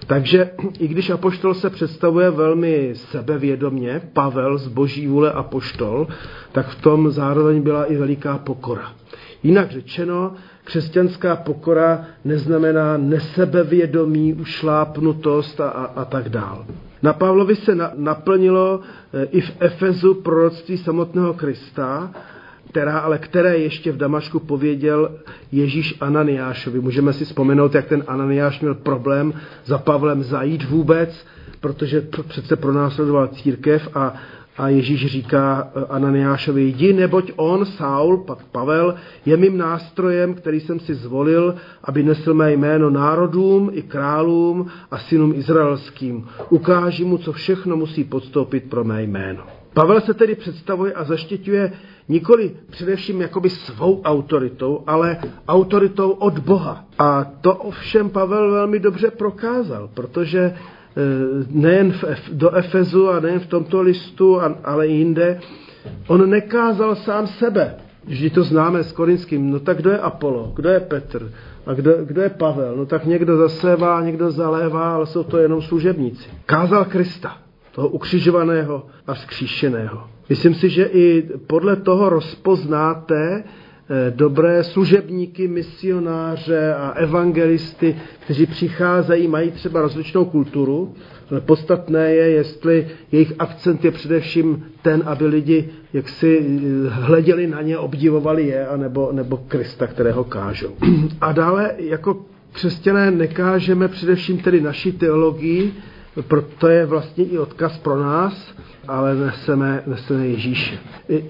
Takže 0.06 0.50
i 0.78 0.88
když 0.88 1.10
apoštol 1.10 1.54
se 1.54 1.70
představuje 1.70 2.30
velmi 2.30 2.90
sebevědomně, 2.94 4.00
Pavel 4.12 4.58
z 4.58 4.68
boží 4.68 5.06
vůle 5.06 5.32
apoštol, 5.32 6.06
tak 6.52 6.68
v 6.68 6.82
tom 6.82 7.10
zároveň 7.10 7.62
byla 7.62 7.84
i 7.84 7.96
veliká 7.96 8.38
pokora. 8.38 8.92
Jinak 9.42 9.70
řečeno, 9.70 10.32
křesťanská 10.68 11.36
pokora 11.36 12.04
neznamená 12.24 12.96
nesebevědomí, 12.96 14.34
ušlápnutost 14.34 15.60
a, 15.60 15.68
a, 15.68 15.84
a 15.84 16.04
tak 16.04 16.28
dál. 16.28 16.66
Na 17.02 17.12
Pavlovi 17.12 17.56
se 17.56 17.74
na, 17.74 17.92
naplnilo 17.96 18.80
e, 19.12 19.24
i 19.24 19.40
v 19.40 19.52
Efezu 19.60 20.14
proroctví 20.14 20.76
samotného 20.78 21.34
Krista, 21.34 22.10
která, 22.70 22.98
ale 22.98 23.18
které 23.18 23.58
ještě 23.58 23.92
v 23.92 23.96
Damašku 23.96 24.40
pověděl 24.40 25.10
Ježíš 25.52 25.94
Ananiášovi. 26.00 26.80
Můžeme 26.80 27.12
si 27.12 27.24
vzpomenout, 27.24 27.74
jak 27.74 27.86
ten 27.86 28.04
Ananiáš 28.06 28.60
měl 28.60 28.74
problém 28.74 29.32
za 29.64 29.78
Pavlem 29.78 30.22
zajít 30.22 30.64
vůbec, 30.64 31.26
protože 31.60 32.00
přece 32.28 32.56
pronásledoval 32.56 33.28
církev 33.28 33.88
a, 33.94 34.14
a 34.58 34.68
Ježíš 34.68 35.06
říká 35.06 35.70
eh, 35.74 35.84
Ananiášovi, 35.88 36.62
jdi, 36.62 36.92
neboť 36.92 37.32
on, 37.36 37.64
Saul, 37.66 38.16
pak 38.16 38.38
Pavel, 38.44 38.94
je 39.26 39.36
mým 39.36 39.58
nástrojem, 39.58 40.34
který 40.34 40.60
jsem 40.60 40.80
si 40.80 40.94
zvolil, 40.94 41.54
aby 41.84 42.02
nesl 42.02 42.34
mé 42.34 42.52
jméno 42.52 42.90
národům 42.90 43.70
i 43.72 43.82
králům 43.82 44.66
a 44.90 44.98
synům 44.98 45.32
izraelským. 45.34 46.26
Ukáži 46.50 47.04
mu, 47.04 47.18
co 47.18 47.32
všechno 47.32 47.76
musí 47.76 48.04
podstoupit 48.04 48.70
pro 48.70 48.84
mé 48.84 49.02
jméno. 49.02 49.42
Pavel 49.74 50.00
se 50.00 50.14
tedy 50.14 50.34
představuje 50.34 50.92
a 50.92 51.04
zaštiťuje 51.04 51.72
nikoli 52.08 52.50
především 52.70 53.20
jakoby 53.20 53.50
svou 53.50 54.02
autoritou, 54.02 54.82
ale 54.86 55.18
autoritou 55.48 56.10
od 56.10 56.38
Boha. 56.38 56.84
A 56.98 57.24
to 57.40 57.54
ovšem 57.54 58.10
Pavel 58.10 58.50
velmi 58.52 58.78
dobře 58.78 59.10
prokázal, 59.10 59.90
protože 59.94 60.54
nejen 61.50 61.92
v, 61.92 62.04
do 62.32 62.54
Efezu 62.54 63.08
a 63.08 63.20
nejen 63.20 63.40
v 63.40 63.46
tomto 63.46 63.82
listu, 63.82 64.40
ale 64.64 64.86
i 64.86 64.92
jinde, 64.92 65.40
on 66.06 66.30
nekázal 66.30 66.94
sám 66.94 67.26
sebe. 67.26 67.74
Vždy 68.04 68.30
to 68.30 68.42
známe 68.42 68.84
s 68.84 68.92
Korinským. 68.92 69.50
No 69.50 69.60
tak 69.60 69.78
kdo 69.78 69.90
je 69.90 69.98
Apollo, 69.98 70.52
kdo 70.56 70.68
je 70.68 70.80
Petr 70.80 71.32
a 71.66 71.74
kdo, 71.74 71.92
kdo 72.04 72.22
je 72.22 72.28
Pavel? 72.28 72.76
No 72.76 72.86
tak 72.86 73.04
někdo 73.04 73.36
zasevá, 73.36 74.02
někdo 74.02 74.30
zalévá, 74.30 74.94
ale 74.94 75.06
jsou 75.06 75.22
to 75.22 75.38
jenom 75.38 75.62
služebníci. 75.62 76.28
Kázal 76.46 76.84
Krista 76.84 77.36
toho 77.72 77.88
ukřižovaného 77.88 78.86
a 79.06 79.14
vzkříšeného. 79.14 80.04
Myslím 80.28 80.54
si, 80.54 80.68
že 80.68 80.84
i 80.84 81.22
podle 81.46 81.76
toho 81.76 82.08
rozpoznáte 82.08 83.44
eh, 83.44 83.67
dobré 84.10 84.64
služebníky, 84.64 85.48
misionáře 85.48 86.74
a 86.74 86.90
evangelisty, 86.90 87.96
kteří 88.20 88.46
přicházejí, 88.46 89.28
mají 89.28 89.50
třeba 89.50 89.80
rozličnou 89.80 90.24
kulturu, 90.24 90.94
ale 91.30 91.40
podstatné 91.40 92.14
je, 92.14 92.30
jestli 92.30 92.86
jejich 93.12 93.32
akcent 93.38 93.84
je 93.84 93.90
především 93.90 94.64
ten, 94.82 95.02
aby 95.06 95.26
lidi 95.26 95.68
jaksi 95.92 96.40
eh, 96.40 96.88
hleděli 96.88 97.46
na 97.46 97.62
ně, 97.62 97.78
obdivovali 97.78 98.46
je, 98.46 98.66
anebo, 98.66 99.12
nebo 99.12 99.36
Krista, 99.36 99.86
kterého 99.86 100.24
kážou. 100.24 100.74
A 101.20 101.32
dále 101.32 101.74
jako 101.78 102.24
křesťané 102.52 103.10
nekážeme 103.10 103.88
především 103.88 104.38
tedy 104.38 104.60
naši 104.60 104.92
teologii, 104.92 105.72
proto 106.22 106.68
je 106.68 106.86
vlastně 106.86 107.24
i 107.24 107.38
odkaz 107.38 107.78
pro 107.78 108.02
nás, 108.02 108.54
ale 108.88 109.14
neseme, 109.14 109.82
neseme 109.86 110.26
Ježíše. 110.26 110.78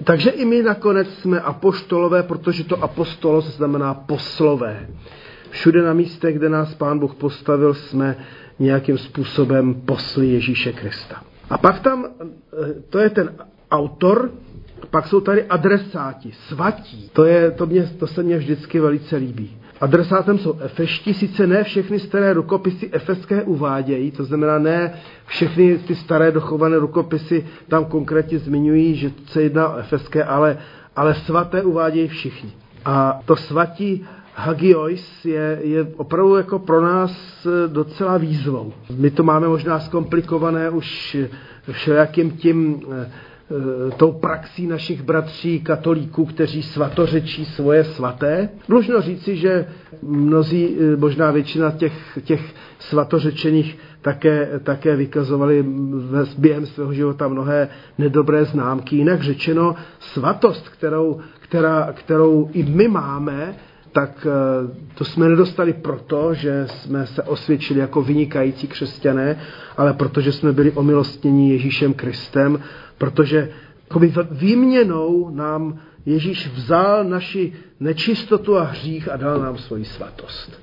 Takže 0.03 0.29
i 0.29 0.45
my 0.45 0.63
nakonec 0.63 1.13
jsme 1.13 1.41
apoštolové, 1.41 2.23
protože 2.23 2.63
to 2.63 2.83
apostolo 2.83 3.41
znamená 3.41 3.93
poslové. 3.93 4.87
Všude 5.49 5.81
na 5.81 5.93
místech, 5.93 6.35
kde 6.35 6.49
nás 6.49 6.73
Pán 6.73 6.99
Bůh 6.99 7.15
postavil, 7.15 7.73
jsme 7.73 8.15
nějakým 8.59 8.97
způsobem 8.97 9.73
posly 9.73 10.27
Ježíše 10.27 10.73
Krista. 10.73 11.23
A 11.49 11.57
pak 11.57 11.79
tam, 11.79 12.05
to 12.89 12.99
je 12.99 13.09
ten 13.09 13.35
autor, 13.71 14.31
pak 14.89 15.07
jsou 15.07 15.21
tady 15.21 15.43
adresáti, 15.43 16.31
svatí. 16.31 17.09
To, 17.13 17.25
je, 17.25 17.51
to, 17.51 17.65
mě, 17.65 17.83
to 17.83 18.07
se 18.07 18.23
mně 18.23 18.37
vždycky 18.37 18.79
velice 18.79 19.15
líbí. 19.15 19.57
Adresátem 19.81 20.37
jsou 20.37 20.59
efešti, 20.59 21.13
sice 21.13 21.47
ne 21.47 21.63
všechny 21.63 21.99
staré 21.99 22.33
rukopisy 22.33 22.89
efeské 22.91 23.43
uvádějí, 23.43 24.11
to 24.11 24.23
znamená 24.23 24.59
ne 24.59 24.93
všechny 25.25 25.77
ty 25.77 25.95
staré 25.95 26.31
dochované 26.31 26.77
rukopisy 26.77 27.45
tam 27.67 27.85
konkrétně 27.85 28.39
zmiňují, 28.39 28.95
že 28.95 29.11
se 29.25 29.41
jedná 29.41 29.69
o 29.69 29.77
efeské, 29.77 30.23
ale, 30.23 30.57
ale 30.95 31.15
svaté 31.15 31.63
uvádějí 31.63 32.07
všichni. 32.07 32.51
A 32.85 33.21
to 33.25 33.35
svatí 33.35 34.05
Hagiois 34.35 35.25
je, 35.25 35.59
je 35.61 35.87
opravdu 35.97 36.35
jako 36.35 36.59
pro 36.59 36.81
nás 36.81 37.47
docela 37.67 38.17
výzvou. 38.17 38.73
My 38.97 39.11
to 39.11 39.23
máme 39.23 39.47
možná 39.47 39.79
zkomplikované 39.79 40.69
už 40.69 41.17
všelijakým 41.71 42.31
tím 42.31 42.81
Eh, 42.91 43.11
tou 43.97 44.11
praxí 44.11 44.67
našich 44.67 45.01
bratří 45.01 45.59
katolíků, 45.59 46.25
kteří 46.25 46.63
svatořečí 46.63 47.45
svoje 47.45 47.83
svaté. 47.83 48.49
Dlužno 48.67 49.01
říci, 49.01 49.35
že 49.35 49.65
mnozí, 50.01 50.77
eh, 50.79 50.95
možná 50.97 51.31
většina 51.31 51.71
těch, 51.71 52.19
těch 52.23 52.41
svatořečených 52.79 53.77
také, 54.01 54.59
také 54.63 54.95
vykazovali 54.95 55.65
během 56.37 56.65
svého 56.65 56.93
života 56.93 57.27
mnohé 57.27 57.69
nedobré 57.97 58.45
známky. 58.45 58.95
Jinak 58.95 59.21
řečeno, 59.21 59.75
svatost, 59.99 60.69
kterou, 60.69 61.19
která, 61.39 61.93
kterou 61.93 62.49
i 62.53 62.63
my 62.63 62.87
máme, 62.87 63.55
tak 63.91 64.27
eh, 64.29 64.89
to 64.95 65.05
jsme 65.05 65.29
nedostali 65.29 65.73
proto, 65.73 66.33
že 66.33 66.65
jsme 66.67 67.07
se 67.07 67.23
osvědčili 67.23 67.79
jako 67.79 68.01
vynikající 68.01 68.67
křesťané, 68.67 69.39
ale 69.77 69.93
protože 69.93 70.31
jsme 70.31 70.51
byli 70.51 70.71
omilostněni 70.71 71.51
Ježíšem 71.51 71.93
Kristem, 71.93 72.59
protože 72.97 73.49
výměnou 74.31 75.29
nám 75.29 75.79
Ježíš 76.05 76.47
vzal 76.47 77.03
naši 77.03 77.53
nečistotu 77.79 78.57
a 78.57 78.63
hřích 78.63 79.11
a 79.11 79.17
dal 79.17 79.39
nám 79.39 79.57
svoji 79.57 79.85
svatost. 79.85 80.61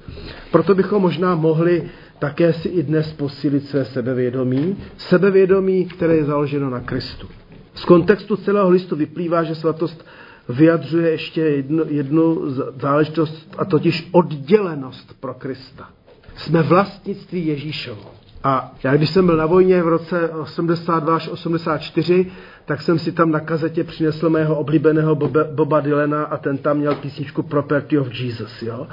Proto 0.51 0.75
bychom 0.75 1.03
možná 1.03 1.35
mohli 1.35 1.91
také 2.19 2.53
si 2.53 2.69
i 2.69 2.83
dnes 2.83 3.13
posílit 3.13 3.69
své 3.69 3.85
sebevědomí, 3.85 4.77
sebevědomí, 4.97 5.85
které 5.85 6.17
je 6.17 6.25
založeno 6.25 6.71
na 6.71 6.81
Kristu. 6.81 7.29
Z 7.75 7.85
kontextu 7.85 8.37
celého 8.37 8.71
listu 8.71 8.97
vyplývá, 8.97 9.43
že 9.43 9.55
svatost 9.55 10.05
vyjadřuje 10.49 11.11
ještě 11.11 11.41
jednu, 11.41 11.85
jednu 11.89 12.41
záležitost, 12.81 13.55
a 13.59 13.65
totiž 13.65 14.09
oddělenost 14.13 15.21
pro 15.21 15.35
Krista. 15.35 15.89
Jsme 16.37 16.63
vlastnictví 16.63 17.47
Ježíšovo. 17.47 18.17
A 18.45 18.75
já, 18.85 18.97
když 18.97 19.11
jsem 19.11 19.27
byl 19.27 19.37
na 19.37 19.47
vojně 19.47 19.83
v 19.83 19.89
roce 19.89 20.29
82 20.29 21.17
až 21.17 21.29
84, 21.29 22.27
tak 22.65 22.83
jsem 22.83 22.99
si 22.99 23.13
tam 23.13 23.31
na 23.31 23.41
kazetě 23.41 23.85
přinesl 23.85 24.31
mého 24.31 24.57
oblíbeného 24.57 25.15
Boba, 25.15 25.45
Boba 25.45 25.81
Dylana 25.81 26.25
a 26.25 26.37
ten 26.37 26.59
tam 26.59 26.79
měl 26.79 26.95
písničku 26.95 27.43
Property 27.43 27.99
of 27.99 28.21
Jesus. 28.21 28.63
Jo? 28.63 28.87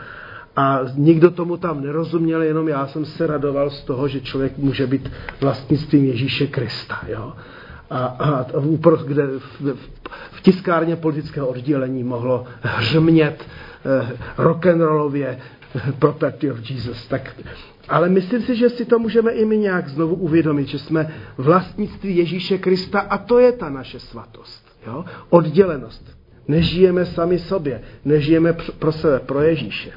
A 0.56 0.80
nikdo 0.96 1.32
tomu 1.32 1.58
tam 1.58 1.82
nerozuměl, 1.82 2.42
jenom 2.42 2.68
já 2.68 2.88
jsem 2.88 3.06
se 3.06 3.28
radoval 3.28 3.70
z 3.70 3.82
toho, 3.82 4.08
že 4.08 4.22
člověk 4.22 4.58
může 4.58 4.88
být 4.88 5.12
vlastnictvím 5.42 6.06
Ježíše 6.06 6.48
Krista. 6.48 7.00
Jo? 7.08 7.34
A, 7.90 8.06
a 8.06 8.46
kde 9.06 9.28
v, 9.28 9.76
v 10.32 10.42
tiskárně 10.42 10.96
politického 10.96 11.48
oddělení 11.48 12.04
mohlo 12.04 12.46
hřmět 12.62 13.46
eh, 13.86 14.18
rock'n'rollově 14.38 15.40
Property 16.00 16.52
of 16.52 16.70
Jesus. 16.70 17.08
Tak, 17.08 17.36
ale 17.90 18.10
myslím 18.10 18.42
si, 18.42 18.56
že 18.56 18.70
si 18.70 18.86
to 18.86 19.00
můžeme 19.00 19.32
i 19.32 19.46
my 19.46 19.58
nějak 19.58 19.90
znovu 19.90 20.16
uvědomit, 20.16 20.68
že 20.68 20.80
jsme 20.80 21.14
vlastnictví 21.38 22.18
Ježíše 22.18 22.58
Krista 22.58 23.00
a 23.00 23.18
to 23.18 23.40
je 23.40 23.52
ta 23.52 23.70
naše 23.70 24.00
svatost. 24.00 24.68
Jo? 24.88 25.06
Oddělenost. 25.30 26.18
Nežijeme 26.48 27.06
sami 27.06 27.40
sobě, 27.40 27.82
nežijeme 28.06 28.54
pro 28.80 28.92
sebe, 28.92 29.20
pro 29.20 29.42
Ježíše. 29.42 29.92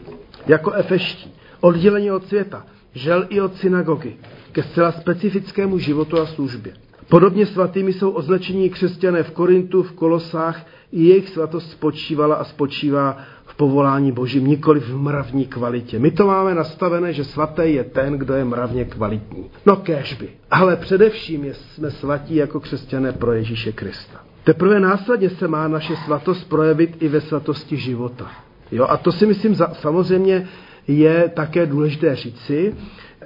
Jako 0.46 0.72
efeští. 0.72 1.35
Oddělení 1.61 2.11
od 2.11 2.27
světa, 2.27 2.66
žel 2.94 3.27
i 3.29 3.40
od 3.40 3.57
synagogy, 3.57 4.16
ke 4.53 4.62
zcela 4.62 4.92
specifickému 4.92 5.79
životu 5.79 6.20
a 6.20 6.27
službě. 6.27 6.72
Podobně 7.09 7.47
svatými 7.47 7.92
jsou 7.92 8.11
označení 8.11 8.71
křesťané 8.71 9.23
v 9.23 9.31
Korintu, 9.31 9.83
v 9.83 9.92
Kolosách, 9.92 10.66
i 10.92 11.03
jejich 11.03 11.29
svatost 11.29 11.71
spočívala 11.71 12.37
a 12.37 12.45
spočívá 12.45 13.19
v 13.45 13.55
povolání 13.55 14.12
Božím, 14.12 14.47
nikoli 14.47 14.81
v 14.81 14.97
mravní 14.97 15.47
kvalitě. 15.47 15.99
My 15.99 16.11
to 16.11 16.27
máme 16.27 16.55
nastavené, 16.55 17.12
že 17.12 17.25
svatý 17.25 17.75
je 17.75 17.85
ten, 17.85 18.12
kdo 18.12 18.35
je 18.35 18.45
mravně 18.45 18.85
kvalitní. 18.85 19.51
No 19.66 19.77
kéžby. 19.77 20.29
Ale 20.51 20.77
především 20.77 21.45
jsme 21.55 21.90
svatí 21.90 22.35
jako 22.35 22.61
křesťané 22.61 23.12
pro 23.12 23.33
Ježíše 23.33 23.73
Krista. 23.73 24.21
Teprve 24.45 24.81
následně 24.81 25.31
se 25.31 25.49
má 25.49 25.69
naše 25.69 25.97
svatost 25.97 26.49
projevit 26.49 27.03
i 27.03 27.09
ve 27.09 27.21
svatosti 27.21 27.77
života. 27.77 28.31
Jo, 28.73 28.87
a 28.88 28.97
to 28.97 29.12
si 29.12 29.27
myslím 29.27 29.55
za, 29.55 29.75
samozřejmě 29.75 30.49
je 30.88 31.31
také 31.35 31.66
důležité 31.66 32.16
říci. 32.16 32.75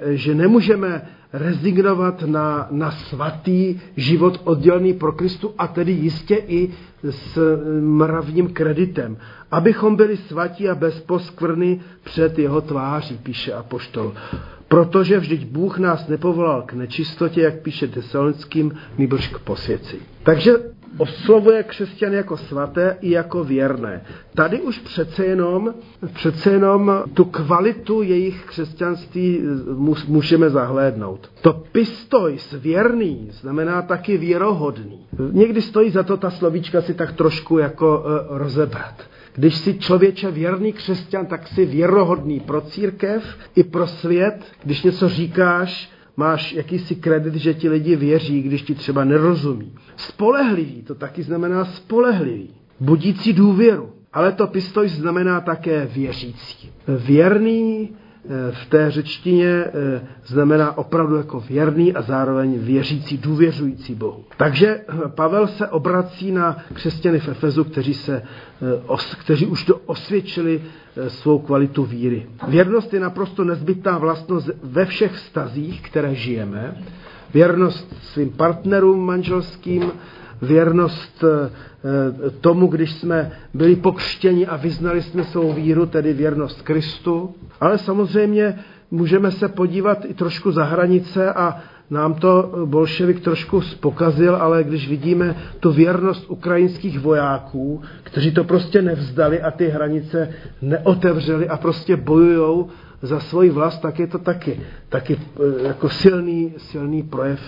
že 0.09 0.35
nemůžeme 0.35 1.07
rezignovat 1.33 2.21
na, 2.21 2.67
na 2.71 2.91
svatý 2.91 3.79
život 3.97 4.41
oddělený 4.43 4.93
pro 4.93 5.11
Kristu 5.11 5.53
a 5.57 5.67
tedy 5.67 5.91
jistě 5.91 6.35
i 6.35 6.69
s 7.09 7.39
mravním 7.81 8.47
kreditem. 8.53 9.17
Abychom 9.51 9.95
byli 9.95 10.17
svatí 10.17 10.69
a 10.69 10.75
bez 10.75 10.99
poskvrny 10.99 11.79
před 12.03 12.39
jeho 12.39 12.61
tváří, 12.61 13.17
píše 13.17 13.53
Apoštol. 13.53 14.13
Protože 14.67 15.19
vždyť 15.19 15.45
Bůh 15.45 15.77
nás 15.79 16.07
nepovolal 16.07 16.61
k 16.61 16.73
nečistotě, 16.73 17.41
jak 17.41 17.59
píše 17.59 17.87
Tesalonickým, 17.87 18.71
nýbrž 18.97 19.27
k 19.27 19.39
posvěci. 19.39 19.99
Takže 20.23 20.51
oslovuje 20.97 21.63
křesťany 21.63 22.15
jako 22.15 22.37
svaté 22.37 22.97
i 23.01 23.11
jako 23.11 23.43
věrné. 23.43 24.01
Tady 24.35 24.61
už 24.61 24.79
přece 24.79 25.25
jenom, 25.25 25.73
přece 26.13 26.51
jenom 26.51 27.03
tu 27.13 27.25
kvalitu 27.25 28.01
jejich 28.01 28.45
křesťanství 28.45 29.41
můžeme 30.07 30.49
zahlédnout. 30.49 31.31
To 31.41 31.53
pistojs, 31.71 32.55
věrný, 32.59 33.29
znamená 33.31 33.81
taky 33.81 34.17
věrohodný. 34.17 34.99
Někdy 35.31 35.61
stojí 35.61 35.91
za 35.91 36.03
to 36.03 36.17
ta 36.17 36.29
slovíčka 36.29 36.81
si 36.81 36.93
tak 36.93 37.11
trošku 37.11 37.57
jako 37.57 37.99
uh, 37.99 38.37
rozebrat. 38.37 39.03
Když 39.35 39.57
si 39.57 39.79
člověče 39.79 40.31
věrný 40.31 40.73
křesťan, 40.73 41.25
tak 41.25 41.47
si 41.47 41.65
věrohodný 41.65 42.39
pro 42.39 42.61
církev 42.61 43.37
i 43.55 43.63
pro 43.63 43.87
svět. 43.87 44.45
Když 44.63 44.83
něco 44.83 45.09
říkáš, 45.09 45.91
máš 46.17 46.53
jakýsi 46.53 46.95
kredit, 46.95 47.35
že 47.35 47.53
ti 47.53 47.69
lidi 47.69 47.95
věří, 47.95 48.41
když 48.41 48.61
ti 48.61 48.75
třeba 48.75 49.03
nerozumí. 49.03 49.71
Spolehlivý, 49.95 50.81
to 50.81 50.95
taky 50.95 51.23
znamená 51.23 51.65
spolehlivý. 51.65 52.49
Budící 52.79 53.33
důvěru. 53.33 53.89
Ale 54.13 54.31
to 54.31 54.47
pistoj 54.47 54.89
znamená 54.89 55.41
také 55.41 55.85
věřící. 55.85 56.71
Věrný 56.87 57.89
v 58.51 58.65
té 58.65 58.91
řečtině 58.91 59.47
eh, 59.47 60.01
znamená 60.25 60.77
opravdu 60.77 61.15
jako 61.15 61.39
věrný 61.39 61.93
a 61.93 62.01
zároveň 62.01 62.59
věřící, 62.59 63.17
důvěřující 63.17 63.95
Bohu. 63.95 64.25
Takže 64.37 64.67
eh, 64.67 65.07
Pavel 65.07 65.47
se 65.47 65.67
obrací 65.67 66.31
na 66.31 66.57
křesťany 66.73 67.19
v 67.19 67.27
Efezu, 67.27 67.63
kteří, 67.63 67.93
se, 67.93 68.21
kteří 69.19 69.45
už 69.45 69.63
to 69.63 69.75
osvědčili 69.77 70.61
svou 71.07 71.39
kvalitu 71.39 71.83
víry. 71.83 72.25
Věrnost 72.47 72.93
je 72.93 72.99
naprosto 72.99 73.43
nezbytná 73.43 73.97
vlastnost 73.97 74.49
ve 74.63 74.85
všech 74.85 75.11
vztazích, 75.11 75.81
které 75.81 76.15
žijeme. 76.15 76.77
Věrnost 77.33 77.95
svým 78.01 78.29
partnerům 78.29 79.05
manželským, 79.05 79.91
věrnost 80.41 81.23
tomu, 82.41 82.67
když 82.67 82.93
jsme 82.93 83.31
byli 83.53 83.75
pokřtěni 83.75 84.47
a 84.47 84.55
vyznali 84.55 85.01
jsme 85.01 85.23
svou 85.23 85.53
víru, 85.53 85.85
tedy 85.85 86.13
věrnost 86.13 86.61
Kristu. 86.61 87.35
Ale 87.59 87.77
samozřejmě 87.77 88.59
můžeme 88.91 89.31
se 89.31 89.47
podívat 89.47 90.05
i 90.05 90.13
trošku 90.13 90.51
za 90.51 90.63
hranice 90.63 91.33
a 91.33 91.59
nám 91.89 92.13
to 92.13 92.51
bolševik 92.65 93.19
trošku 93.19 93.61
spokazil, 93.61 94.35
ale 94.35 94.63
když 94.63 94.89
vidíme 94.89 95.35
tu 95.59 95.71
věrnost 95.71 96.25
ukrajinských 96.29 96.99
vojáků, 96.99 97.81
kteří 98.03 98.31
to 98.31 98.43
prostě 98.43 98.81
nevzdali 98.81 99.41
a 99.41 99.51
ty 99.51 99.67
hranice 99.67 100.29
neotevřeli 100.61 101.49
a 101.49 101.57
prostě 101.57 101.97
bojujou 101.97 102.69
za 103.01 103.19
svoji 103.19 103.49
vlast, 103.49 103.81
tak 103.81 103.99
je 103.99 104.07
to 104.07 104.17
taky, 104.17 104.59
taky 104.89 105.17
eh, 105.17 105.67
jako 105.67 105.89
silný, 105.89 106.53
silný 106.57 107.03
projev 107.03 107.39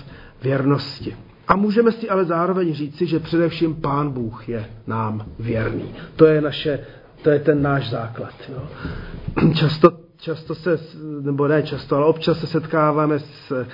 věrnosti. 0.43 1.15
A 1.47 1.55
můžeme 1.55 1.91
si 1.91 2.09
ale 2.09 2.25
zároveň 2.25 2.73
říci, 2.73 3.05
že 3.05 3.19
především 3.19 3.75
Pán 3.75 4.09
Bůh 4.09 4.49
je 4.49 4.65
nám 4.87 5.25
věrný. 5.39 5.85
To 6.15 6.25
je, 6.25 6.41
naše, 6.41 6.79
to 7.21 7.29
je 7.29 7.39
ten 7.39 7.61
náš 7.61 7.89
základ. 7.89 8.33
Jo. 8.49 8.67
Často, 9.53 9.91
často 10.17 10.55
se, 10.55 10.79
nebo 11.21 11.47
ne 11.47 11.63
často, 11.63 11.95
ale 11.95 12.05
občas 12.05 12.39
se 12.39 12.47
setkáváme 12.47 13.19
s 13.19 13.65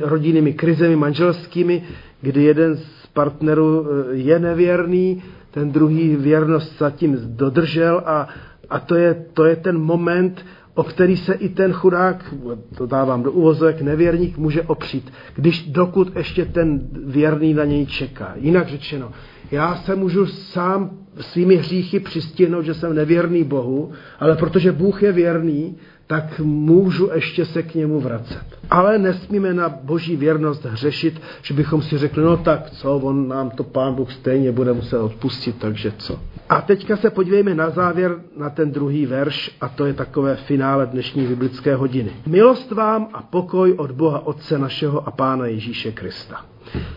rodinnými 0.00 0.52
krizemi 0.52 0.96
manželskými, 0.96 1.82
kdy 2.20 2.42
jeden 2.42 2.76
z 2.76 3.06
partnerů 3.12 3.86
eh, 3.86 4.14
je 4.14 4.38
nevěrný, 4.38 5.22
ten 5.50 5.72
druhý 5.72 6.16
věrnost 6.16 6.78
zatím 6.78 7.36
dodržel 7.36 8.02
a, 8.06 8.28
a 8.70 8.78
to, 8.80 8.94
je, 8.94 9.26
to 9.32 9.44
je 9.44 9.56
ten 9.56 9.78
moment, 9.78 10.44
o 10.74 10.82
který 10.82 11.16
se 11.16 11.34
i 11.34 11.48
ten 11.48 11.72
chudák, 11.72 12.34
to 12.76 12.86
dávám 12.86 13.22
do 13.22 13.32
uvozovek, 13.32 13.80
nevěrník 13.80 14.38
může 14.38 14.62
opřít, 14.62 15.12
když 15.34 15.66
dokud 15.66 16.16
ještě 16.16 16.44
ten 16.44 16.88
věrný 17.06 17.54
na 17.54 17.64
něj 17.64 17.86
čeká. 17.86 18.32
Jinak 18.36 18.68
řečeno, 18.68 19.12
já 19.50 19.76
se 19.76 19.96
můžu 19.96 20.26
sám 20.26 20.90
svými 21.20 21.56
hříchy 21.56 22.00
přistihnout, 22.00 22.64
že 22.64 22.74
jsem 22.74 22.94
nevěrný 22.94 23.44
Bohu, 23.44 23.92
ale 24.20 24.36
protože 24.36 24.72
Bůh 24.72 25.02
je 25.02 25.12
věrný, 25.12 25.76
tak 26.06 26.40
můžu 26.40 27.10
ještě 27.14 27.44
se 27.44 27.62
k 27.62 27.74
němu 27.74 28.00
vracet. 28.00 28.44
Ale 28.70 28.98
nesmíme 28.98 29.54
na 29.54 29.68
boží 29.68 30.16
věrnost 30.16 30.64
hřešit, 30.64 31.20
že 31.42 31.54
bychom 31.54 31.82
si 31.82 31.98
řekli, 31.98 32.22
no 32.22 32.36
tak 32.36 32.70
co, 32.70 32.96
on 32.96 33.28
nám 33.28 33.50
to 33.50 33.64
pán 33.64 33.94
Bůh 33.94 34.12
stejně 34.12 34.52
bude 34.52 34.72
muset 34.72 34.98
odpustit, 34.98 35.56
takže 35.58 35.92
co. 35.98 36.20
A 36.48 36.60
teďka 36.60 36.96
se 36.96 37.10
podívejme 37.10 37.54
na 37.54 37.70
závěr 37.70 38.16
na 38.36 38.50
ten 38.50 38.72
druhý 38.72 39.06
verš 39.06 39.56
a 39.60 39.68
to 39.68 39.86
je 39.86 39.92
takové 39.92 40.36
finále 40.36 40.86
dnešní 40.86 41.26
biblické 41.26 41.74
hodiny. 41.74 42.10
Milost 42.26 42.70
vám 42.70 43.08
a 43.12 43.22
pokoj 43.22 43.72
od 43.72 43.90
Boha 43.90 44.26
Otce 44.26 44.58
našeho 44.58 45.08
a 45.08 45.10
Pána 45.10 45.46
Ježíše 45.46 45.92
Krista. 45.92 46.44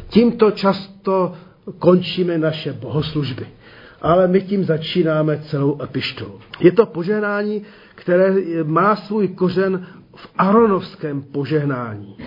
Tímto 0.10 0.52
často 0.52 1.34
končíme 1.80 2.38
naše 2.38 2.74
bohoslužby 2.74 3.48
ale 4.02 4.28
my 4.28 4.41
tím 4.41 4.63
začínáme 4.63 5.38
celou 5.38 5.82
epištolu. 5.84 6.39
Je 6.60 6.72
to 6.72 6.86
požehnání, 6.86 7.62
které 7.98 8.34
má 8.64 8.96
svůj 8.96 9.28
kořen 9.28 9.86
v 10.16 10.30
aronovském 10.38 11.22
požehnání 11.22 12.18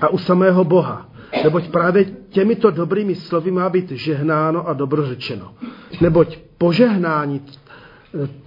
a 0.00 0.08
u 0.08 0.18
samého 0.18 0.64
Boha. 0.64 1.08
Neboť 1.44 1.68
právě 1.68 2.04
těmito 2.04 2.70
dobrými 2.70 3.14
slovy 3.14 3.50
má 3.50 3.68
být 3.68 3.90
žehnáno 3.90 4.68
a 4.68 4.72
dobro 4.72 5.06
řečeno. 5.06 5.54
Neboť 6.00 6.38
požehnání 6.58 7.42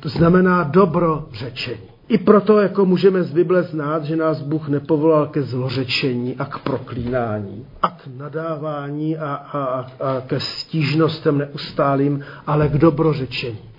znamená 0.04 0.64
dobro 0.64 1.28
řečení. 1.34 1.92
I 2.08 2.18
proto 2.18 2.60
jako 2.60 2.86
můžeme 2.86 3.24
z 3.24 3.34
Bible 3.34 3.64
znát, 3.64 4.04
že 4.04 4.16
nás 4.16 4.42
Bůh 4.42 4.68
nepovolal 4.68 5.28
ke 5.28 5.42
zlořečení 5.42 6.36
a 6.36 6.46
k 6.46 6.60
proklínání 6.60 7.66
a 7.82 7.90
k 7.90 8.08
nadávání 8.18 9.18
a, 9.18 9.34
a, 9.34 9.60
a 9.60 10.22
ke 10.28 10.40
stížnostem 10.40 11.38
neustálým, 11.38 12.24
ale 12.48 12.68
k 12.68 12.78
dobrořečení. 12.78 13.71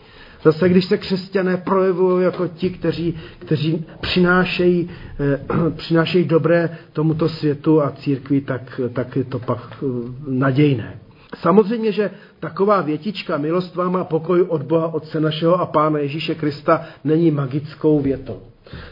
Zase, 0.43 0.69
když 0.69 0.85
se 0.85 0.99
křesťané 0.99 1.57
projevují 1.57 2.25
jako 2.25 2.49
ti, 2.49 2.71
kteří, 2.71 3.15
kteří 3.39 3.85
přinášejí, 4.01 4.91
eh, 5.21 5.71
přinášejí 5.77 6.25
dobré 6.25 6.79
tomuto 6.93 7.29
světu 7.29 7.83
a 7.83 7.91
církvi, 7.91 8.41
tak, 8.41 8.81
tak 8.93 9.17
je 9.17 9.25
to 9.25 9.39
pak 9.39 9.59
eh, 9.73 9.87
nadějné. 10.27 10.99
Samozřejmě, 11.37 11.93
že 11.93 12.11
taková 12.41 12.81
větička 12.81 13.37
milost 13.37 13.75
vám 13.75 13.97
a 13.97 14.05
pokoj 14.05 14.43
od 14.43 14.63
Boha 14.63 14.95
Otce 14.95 15.21
našeho 15.21 15.61
a 15.61 15.67
Pána 15.67 15.99
Ježíše 15.99 16.35
Krista 16.35 16.85
není 17.05 17.31
magickou 17.31 18.01
větou. 18.01 18.43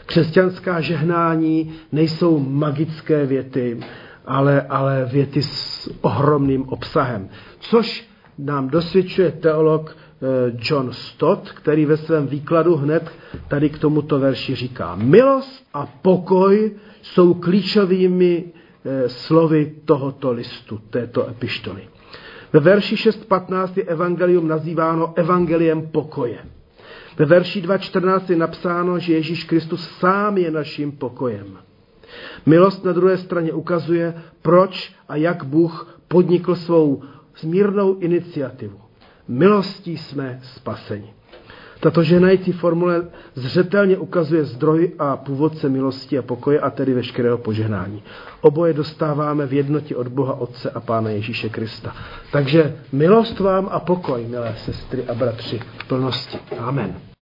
Křesťanská 0.05 0.81
žehnání 0.81 1.73
nejsou 1.91 2.39
magické 2.39 3.25
věty, 3.25 3.79
ale, 4.25 4.61
ale 4.61 5.09
věty 5.11 5.43
s 5.43 5.89
ohromným 6.01 6.63
obsahem. 6.69 7.29
Což 7.59 8.09
nám 8.37 8.69
dosvědčuje 8.69 9.31
teolog 9.31 9.97
John 10.69 10.93
Stott, 10.93 11.51
který 11.51 11.85
ve 11.85 11.97
svém 11.97 12.27
výkladu 12.27 12.75
hned 12.75 13.11
tady 13.47 13.69
k 13.69 13.79
tomuto 13.79 14.19
verši 14.19 14.55
říká. 14.55 14.95
Milost 14.95 15.65
a 15.73 15.85
pokoj 16.01 16.71
jsou 17.01 17.33
klíčovými 17.33 18.43
eh, 18.85 19.09
slovy 19.09 19.73
tohoto 19.85 20.31
listu, 20.31 20.81
této 20.89 21.29
epištoly. 21.29 21.87
Ve 22.53 22.59
verši 22.59 22.95
6.15 22.95 23.69
je 23.75 23.83
evangelium 23.83 24.47
nazýváno 24.47 25.13
evangeliem 25.15 25.87
pokoje. 25.87 26.39
Ve 27.17 27.25
verši 27.25 27.61
2.14 27.61 28.31
je 28.31 28.35
napsáno, 28.35 28.99
že 28.99 29.13
Ježíš 29.13 29.43
Kristus 29.43 29.89
sám 29.99 30.37
je 30.37 30.51
naším 30.51 30.91
pokojem. 30.91 31.57
Milost 32.45 32.85
na 32.85 32.91
druhé 32.91 33.17
straně 33.17 33.53
ukazuje, 33.53 34.13
proč 34.41 34.93
a 35.09 35.15
jak 35.15 35.43
Bůh 35.43 35.99
podnikl 36.07 36.55
svou 36.55 37.03
smírnou 37.35 37.99
iniciativu. 37.99 38.90
Milostí 39.31 39.97
jsme 39.97 40.39
spaseni. 40.43 41.13
Tato 41.79 42.03
ženající 42.03 42.51
formule 42.51 43.07
zřetelně 43.35 43.97
ukazuje 43.97 44.45
zdroj 44.45 44.91
a 44.99 45.17
původce 45.17 45.69
milosti 45.69 46.17
a 46.17 46.21
pokoje 46.21 46.59
a 46.59 46.69
tedy 46.69 46.93
veškerého 46.93 47.37
požehnání. 47.37 48.03
Oboje 48.41 48.73
dostáváme 48.73 49.45
v 49.47 49.53
jednotě 49.53 49.95
od 49.95 50.07
Boha 50.07 50.33
Otce 50.33 50.69
a 50.69 50.79
Pána 50.79 51.09
Ježíše 51.09 51.49
Krista. 51.49 51.95
Takže 52.31 52.75
milost 52.91 53.39
vám 53.39 53.69
a 53.71 53.79
pokoj, 53.79 54.25
milé 54.27 54.55
sestry 54.57 55.03
a 55.07 55.13
bratři, 55.13 55.59
v 55.77 55.87
plnosti. 55.87 56.37
Amen. 56.57 57.10